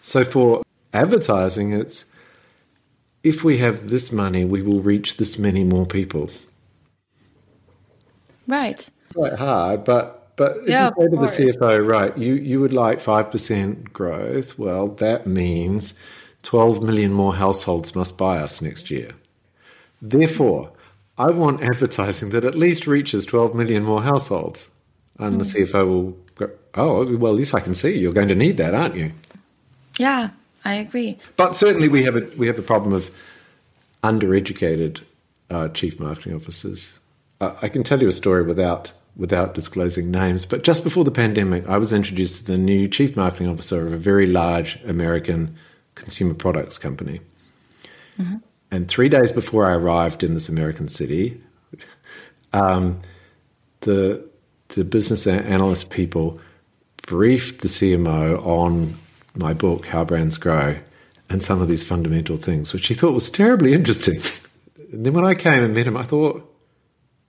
So 0.02 0.24
for 0.24 0.64
advertising, 0.94 1.74
it's 1.74 2.06
if 3.24 3.44
we 3.44 3.58
have 3.58 3.90
this 3.90 4.10
money, 4.10 4.46
we 4.46 4.62
will 4.62 4.80
reach 4.80 5.18
this 5.18 5.38
many 5.38 5.66
more 5.66 5.86
people. 5.86 6.30
Right. 8.48 8.80
It's 8.80 9.16
quite 9.18 9.34
hard, 9.34 9.84
but 9.84 10.19
but 10.40 10.60
if 10.60 10.70
yeah, 10.70 10.92
you 10.98 11.04
say 11.04 11.10
to 11.10 11.18
the 11.18 11.52
CFO, 11.58 11.86
right, 11.86 12.18
you, 12.18 12.36
you 12.36 12.62
would 12.62 12.72
like 12.72 13.00
5% 13.00 13.92
growth, 13.92 14.58
well, 14.58 14.88
that 14.88 15.28
means 15.28 15.96
12 16.44 16.82
million 16.82 17.12
more 17.12 17.36
households 17.36 17.94
must 17.94 18.18
buy 18.18 18.38
us 18.38 18.62
next 18.62 18.90
year. 18.90 19.12
Therefore, 20.02 20.72
I 21.18 21.32
want 21.32 21.62
advertising 21.74 22.30
that 22.30 22.46
at 22.46 22.56
least 22.56 22.88
reaches 22.88 23.26
12 23.26 23.54
million 23.54 23.84
more 23.84 24.02
households. 24.02 24.70
And 25.18 25.36
mm. 25.36 25.40
the 25.40 25.66
hmm. 25.66 25.72
CFO 25.74 25.88
will 25.90 26.18
go, 26.36 26.50
oh, 26.76 27.18
well, 27.18 27.34
at 27.34 27.38
least 27.38 27.54
I 27.54 27.60
can 27.60 27.76
see 27.76 27.98
you're 27.98 28.14
going 28.14 28.30
to 28.30 28.36
need 28.36 28.56
that, 28.58 28.74
aren't 28.74 28.96
you? 28.96 29.12
Yeah, 29.98 30.30
I 30.64 30.76
agree. 30.76 31.18
But 31.36 31.58
certainly 31.58 31.90
we 31.90 32.04
have 32.04 32.16
a, 32.16 32.22
we 32.38 32.48
have 32.48 32.58
a 32.58 32.62
problem 32.62 32.94
of 32.94 33.12
undereducated 34.06 35.02
uh, 35.50 35.68
chief 35.68 36.00
marketing 36.00 36.36
officers. 36.36 36.98
Uh, 37.42 37.56
I 37.62 37.68
can 37.68 37.84
tell 37.84 38.02
you 38.02 38.08
a 38.08 38.14
story 38.14 38.44
without 38.44 38.94
without 39.16 39.54
disclosing 39.54 40.12
names, 40.12 40.46
but 40.46 40.64
just 40.64 40.84
before 40.84 41.04
the 41.04 41.12
pandemic, 41.12 41.68
I 41.68 41.78
was 41.78 41.92
introduced 41.92 42.40
to 42.40 42.44
the 42.46 42.58
new 42.58 42.88
chief 42.88 43.16
marketing 43.16 43.50
officer 43.50 43.86
of 43.86 43.94
a 43.94 43.98
very 43.98 44.26
large 44.26 44.82
American 44.84 45.56
consumer 45.96 46.34
products 46.34 46.78
company. 46.78 47.20
Mm-hmm. 48.18 48.38
And 48.72 48.88
three 48.88 49.10
days 49.10 49.32
before 49.32 49.70
I 49.70 49.74
arrived 49.74 50.24
in 50.24 50.34
this 50.34 50.48
American 50.48 50.88
city, 50.88 51.42
um, 52.54 53.02
the 53.82 54.28
the 54.70 54.84
business 54.84 55.26
analyst 55.26 55.90
people 55.90 56.40
briefed 57.08 57.62
the 57.62 57.68
CMO 57.68 58.46
on 58.46 58.96
my 59.34 59.54
book, 59.54 59.88
How 59.88 60.06
Brands 60.06 60.38
Grow, 60.38 60.78
and 61.30 61.44
some 61.44 61.62
of 61.62 61.68
these 61.68 61.84
fundamental 61.84 62.38
things, 62.38 62.72
which 62.72 62.88
he 62.88 62.94
thought 62.94 63.14
was 63.14 63.32
terribly 63.32 63.74
interesting. 63.74 64.22
and 64.92 65.06
then 65.06 65.14
when 65.14 65.26
I 65.26 65.34
came 65.34 65.64
and 65.64 65.74
met 65.74 65.88
him, 65.88 65.98
I 65.98 66.04
thought, 66.04 66.46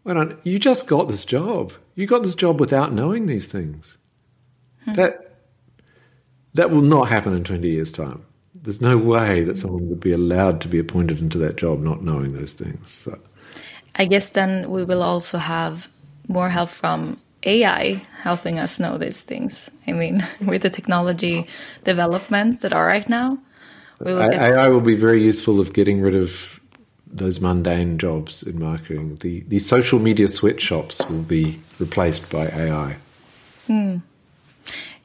don't 0.07 0.39
you 0.45 0.59
just 0.59 0.87
got 0.87 1.09
this 1.09 1.25
job? 1.25 1.73
You 1.95 2.07
got 2.07 2.23
this 2.23 2.35
job 2.35 2.61
without 2.61 2.93
knowing 2.93 3.27
these 3.27 3.47
things. 3.47 3.99
Hmm. 4.85 4.95
That 4.95 5.37
that 6.55 6.71
will 6.71 6.83
not 6.83 7.09
happen 7.09 7.35
in 7.35 7.45
twenty 7.45 7.71
years' 7.71 7.93
time. 7.93 8.25
There's 8.55 8.81
no 8.81 8.99
way 8.99 9.45
that 9.45 9.59
someone 9.59 9.89
would 9.89 10.01
be 10.01 10.13
allowed 10.13 10.61
to 10.63 10.69
be 10.69 10.79
appointed 10.79 11.19
into 11.19 11.39
that 11.39 11.57
job 11.57 11.81
not 11.81 12.03
knowing 12.03 12.33
those 12.33 12.53
things. 12.53 12.91
So. 12.91 13.19
I 13.97 14.05
guess 14.05 14.31
then 14.31 14.71
we 14.71 14.85
will 14.85 15.03
also 15.03 15.39
have 15.39 15.89
more 16.29 16.49
help 16.49 16.69
from 16.69 17.19
AI 17.43 18.03
helping 18.23 18.59
us 18.59 18.79
know 18.79 18.99
these 18.99 19.21
things. 19.21 19.71
I 19.87 19.93
mean, 19.93 20.27
with 20.41 20.63
the 20.63 20.71
technology 20.71 21.47
developments 21.85 22.63
that 22.63 22.73
are 22.73 22.87
right 22.87 23.09
now, 23.09 23.39
we 23.99 24.13
will 24.13 24.23
AI 24.23 24.69
will 24.69 24.81
be 24.81 24.97
very 24.97 25.23
useful 25.23 25.61
of 25.61 25.73
getting 25.73 26.01
rid 26.01 26.15
of 26.15 26.60
those 27.13 27.41
mundane 27.41 27.99
jobs 27.99 28.43
in 28.43 28.59
marketing. 28.59 29.17
The 29.21 29.41
the 29.49 29.59
social 29.59 29.99
media 29.99 30.29
sweatshops 30.29 31.07
will 31.09 31.23
be 31.23 31.61
replaced 31.79 32.31
by 32.31 32.47
AI. 32.49 32.97
Hmm. 33.67 33.99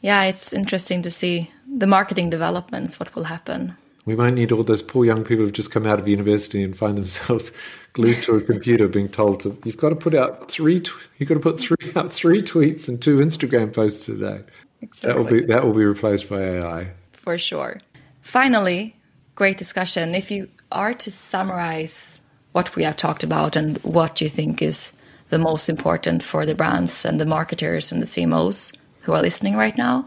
Yeah, 0.02 0.24
it's 0.24 0.54
interesting 0.54 1.02
to 1.04 1.10
see 1.10 1.50
the 1.68 1.88
marketing 1.88 2.30
developments. 2.30 3.00
What 3.00 3.16
will 3.16 3.24
happen? 3.24 3.76
We 4.06 4.14
won't 4.14 4.36
need 4.36 4.52
all 4.52 4.64
those 4.64 4.84
poor 4.84 5.04
young 5.04 5.24
people 5.24 5.46
who've 5.46 5.54
just 5.54 5.72
come 5.72 5.88
out 5.88 6.00
of 6.00 6.08
university 6.08 6.64
and 6.64 6.78
find 6.78 6.96
themselves 6.96 7.52
glued 7.94 8.22
to 8.24 8.36
a 8.36 8.42
computer, 8.42 8.88
being 8.88 9.10
told 9.10 9.40
to 9.42 9.58
you've 9.66 9.78
got 9.78 9.90
to 9.90 9.96
put 9.96 10.14
out 10.14 10.50
three 10.50 10.84
you've 11.18 11.30
got 11.30 11.36
to 11.36 11.40
put 11.40 11.60
three 11.60 11.92
out 11.96 12.14
three 12.22 12.42
tweets 12.42 12.88
and 12.88 13.02
two 13.02 13.18
Instagram 13.18 13.74
posts 13.74 14.08
a 14.10 14.16
day. 14.16 14.42
Exactly. 14.82 15.12
That 15.12 15.18
will 15.18 15.40
be 15.40 15.46
that 15.46 15.66
will 15.66 15.74
be 15.74 15.86
replaced 15.86 16.30
by 16.30 16.42
AI 16.42 16.92
for 17.26 17.38
sure. 17.40 17.80
Finally, 18.22 18.96
great 19.34 19.58
discussion. 19.58 20.14
If 20.14 20.30
you 20.30 20.48
are 20.72 20.94
to 20.94 21.12
summarize 21.12 22.20
what 22.52 22.76
we 22.76 22.84
have 22.84 22.96
talked 22.96 23.24
about 23.24 23.56
and 23.56 23.78
what 23.80 24.22
you 24.22 24.30
think 24.30 24.62
is 24.62 24.94
the 25.30 25.40
most 25.40 25.70
important 25.70 26.24
for 26.24 26.46
the 26.46 26.56
brands 26.56 27.06
and 27.06 27.20
the 27.20 27.26
marketers 27.26 27.92
and 27.92 28.02
the 28.02 28.06
CMOs 28.06 28.78
who 29.02 29.14
are 29.14 29.22
listening 29.22 29.56
right 29.56 29.78
now, 29.78 30.06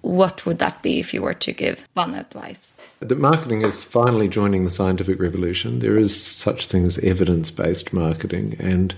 what 0.00 0.46
would 0.46 0.58
that 0.60 0.82
be 0.82 1.00
if 1.00 1.12
you 1.12 1.22
were 1.22 1.34
to 1.34 1.52
give 1.52 1.86
one 1.94 2.14
advice? 2.14 2.72
The 3.00 3.16
marketing 3.16 3.62
is 3.62 3.84
finally 3.84 4.28
joining 4.28 4.64
the 4.64 4.70
scientific 4.70 5.20
revolution. 5.20 5.80
There 5.80 5.98
is 5.98 6.20
such 6.24 6.66
thing 6.66 6.86
as 6.86 6.98
evidence-based 6.98 7.92
marketing, 7.92 8.56
and 8.58 8.94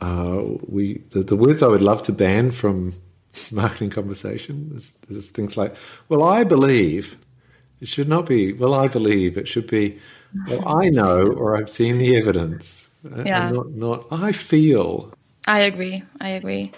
uh, 0.00 0.42
we 0.68 1.02
the, 1.10 1.22
the, 1.22 1.36
words 1.36 1.62
I 1.62 1.68
would 1.68 1.82
love 1.82 2.02
to 2.04 2.12
ban 2.12 2.50
from 2.50 2.94
marketing 3.52 3.90
conversation 3.90 4.72
is, 4.74 4.98
is 5.08 5.30
things 5.30 5.56
like, 5.56 5.74
"Well, 6.08 6.22
I 6.22 6.44
believe," 6.44 7.16
It 7.84 7.88
should 7.88 8.08
not 8.08 8.24
be, 8.24 8.54
well, 8.54 8.72
I 8.72 8.88
believe. 8.88 9.36
It 9.36 9.46
should 9.46 9.66
be, 9.66 9.98
well, 10.48 10.66
I 10.66 10.88
know 10.88 11.30
or 11.32 11.54
I've 11.54 11.68
seen 11.68 11.98
the 11.98 12.16
evidence. 12.16 12.88
Uh, 13.04 13.24
yeah. 13.26 13.50
Not, 13.50 13.72
not, 13.72 14.06
I 14.10 14.32
feel. 14.32 15.12
I 15.46 15.58
agree. 15.60 16.02
I 16.18 16.30
agree. 16.30 16.72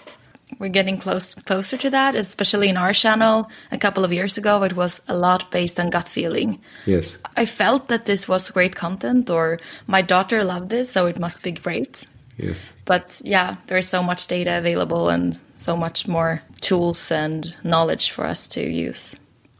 We're 0.59 0.67
getting 0.67 0.97
close 0.97 1.33
closer 1.33 1.77
to 1.77 1.89
that, 1.91 2.15
especially 2.15 2.67
in 2.67 2.75
our 2.75 2.91
channel. 2.91 3.49
A 3.71 3.77
couple 3.77 4.03
of 4.03 4.11
years 4.11 4.37
ago, 4.37 4.63
it 4.63 4.75
was 4.75 4.99
a 5.07 5.15
lot 5.15 5.49
based 5.49 5.79
on 5.79 5.91
gut 5.91 6.09
feeling. 6.09 6.59
Yes. 6.85 7.17
I 7.37 7.45
felt 7.45 7.87
that 7.87 8.05
this 8.05 8.27
was 8.27 8.51
great 8.51 8.75
content, 8.75 9.29
or 9.29 9.61
my 9.87 10.01
daughter 10.01 10.43
loved 10.43 10.71
this, 10.71 10.91
so 10.91 11.05
it 11.05 11.19
must 11.19 11.41
be 11.41 11.53
great. 11.53 12.05
Yes. 12.35 12.73
But 12.83 13.21
yeah, 13.23 13.55
there's 13.67 13.87
so 13.87 14.03
much 14.03 14.27
data 14.27 14.57
available 14.57 15.07
and 15.07 15.39
so 15.55 15.77
much 15.77 16.05
more 16.05 16.41
tools 16.59 17.11
and 17.11 17.55
knowledge 17.63 18.11
for 18.11 18.25
us 18.25 18.49
to 18.49 18.61
use. 18.61 19.15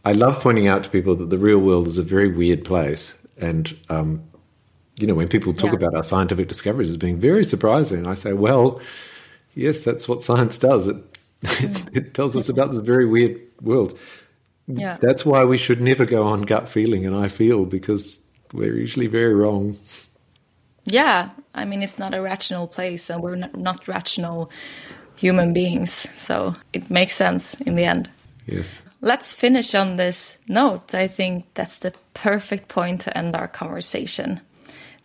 I 0.07 0.13
love 0.13 0.39
pointing 0.39 0.69
out 0.69 0.85
to 0.85 0.89
people 0.89 1.17
that 1.17 1.29
the 1.29 1.37
real 1.37 1.57
world 1.57 1.85
is 1.85 1.97
a 1.97 2.01
very 2.01 2.31
weird 2.31 2.63
place. 2.63 3.17
And, 3.39 3.77
um, 3.89 4.23
you 4.97 5.05
know, 5.05 5.15
when 5.15 5.27
people 5.27 5.53
talk 5.53 5.71
yeah. 5.71 5.75
about 5.79 5.95
our 5.95 6.03
scientific 6.03 6.47
discoveries 6.47 6.87
as 6.87 6.95
being 6.95 7.19
very 7.19 7.43
surprising, 7.43 8.07
I 8.07 8.13
say, 8.13 8.31
well, 8.31 8.79
yes, 9.53 9.83
that's 9.83 10.07
what 10.07 10.23
science 10.23 10.57
does. 10.57 10.87
It, 10.87 10.95
mm. 11.41 11.89
it 11.93 12.13
tells 12.13 12.37
us 12.37 12.47
about 12.47 12.69
this 12.71 12.77
very 12.77 13.05
weird 13.05 13.37
world. 13.61 13.99
Yeah. 14.65 14.95
That's 15.01 15.25
why 15.25 15.43
we 15.43 15.57
should 15.57 15.81
never 15.81 16.05
go 16.05 16.23
on 16.23 16.43
gut 16.43 16.69
feeling 16.69 17.05
and 17.05 17.13
I 17.13 17.27
feel 17.27 17.65
because 17.65 18.23
we're 18.53 18.75
usually 18.77 19.07
very 19.07 19.35
wrong. 19.35 19.77
Yeah. 20.85 21.31
I 21.53 21.65
mean, 21.65 21.83
it's 21.83 21.99
not 21.99 22.13
a 22.13 22.21
rational 22.21 22.65
place 22.65 23.09
and 23.09 23.21
we're 23.21 23.35
not, 23.35 23.57
not 23.57 23.89
rational 23.89 24.49
human 25.17 25.51
beings. 25.51 25.91
So 26.15 26.55
it 26.71 26.89
makes 26.89 27.13
sense 27.13 27.55
in 27.55 27.75
the 27.75 27.83
end. 27.83 28.09
Yes 28.45 28.81
let's 29.01 29.35
finish 29.35 29.75
on 29.75 29.95
this 29.95 30.37
note. 30.47 30.93
I 30.95 31.07
think 31.07 31.45
that's 31.53 31.79
the 31.79 31.93
perfect 32.13 32.67
point 32.67 33.01
to 33.01 33.17
end 33.17 33.35
our 33.35 33.47
conversation. 33.47 34.41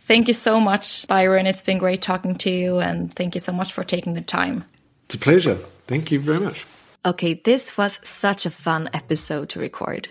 Thank 0.00 0.28
you 0.28 0.34
so 0.34 0.60
much, 0.60 1.06
Byron. 1.06 1.46
It's 1.46 1.62
been 1.62 1.78
great 1.78 2.02
talking 2.02 2.34
to 2.36 2.50
you, 2.50 2.78
and 2.78 3.12
thank 3.14 3.34
you 3.34 3.40
so 3.40 3.52
much 3.52 3.72
for 3.72 3.84
taking 3.84 4.14
the 4.14 4.20
time. 4.20 4.64
It's 5.06 5.14
a 5.14 5.18
pleasure. 5.18 5.58
Thank 5.86 6.10
you 6.10 6.20
very 6.20 6.40
much. 6.40 6.66
Okay, 7.04 7.34
this 7.34 7.76
was 7.76 8.00
such 8.02 8.46
a 8.46 8.50
fun 8.50 8.90
episode 8.94 9.50
to 9.50 9.60
record. 9.60 10.08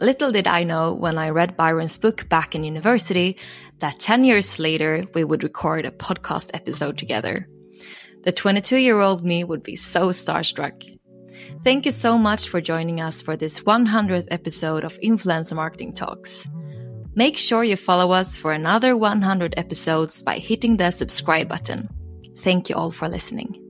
Little 0.00 0.32
did 0.32 0.46
I 0.46 0.64
know 0.64 0.92
when 0.92 1.18
I 1.18 1.30
read 1.30 1.56
Byron's 1.56 1.96
book 1.96 2.28
back 2.28 2.54
in 2.54 2.64
university 2.64 3.38
that 3.78 4.00
10 4.00 4.24
years 4.24 4.58
later 4.58 5.06
we 5.14 5.24
would 5.24 5.44
record 5.44 5.86
a 5.86 5.90
podcast 5.90 6.50
episode 6.52 6.98
together. 6.98 7.48
The 8.24 8.32
22 8.32 8.76
year 8.78 9.00
old 9.00 9.24
me 9.24 9.44
would 9.44 9.62
be 9.62 9.76
so 9.76 10.08
starstruck. 10.08 10.98
Thank 11.62 11.86
you 11.86 11.92
so 11.92 12.18
much 12.18 12.48
for 12.48 12.60
joining 12.60 13.00
us 13.00 13.22
for 13.22 13.36
this 13.36 13.60
100th 13.60 14.28
episode 14.30 14.84
of 14.84 14.98
Influencer 15.00 15.54
Marketing 15.54 15.92
Talks. 15.92 16.46
Make 17.14 17.38
sure 17.38 17.64
you 17.64 17.76
follow 17.76 18.10
us 18.10 18.36
for 18.36 18.52
another 18.52 18.96
100 18.96 19.54
episodes 19.56 20.20
by 20.22 20.38
hitting 20.38 20.76
the 20.76 20.90
subscribe 20.90 21.48
button. 21.48 21.88
Thank 22.38 22.68
you 22.68 22.76
all 22.76 22.90
for 22.90 23.08
listening. 23.08 23.63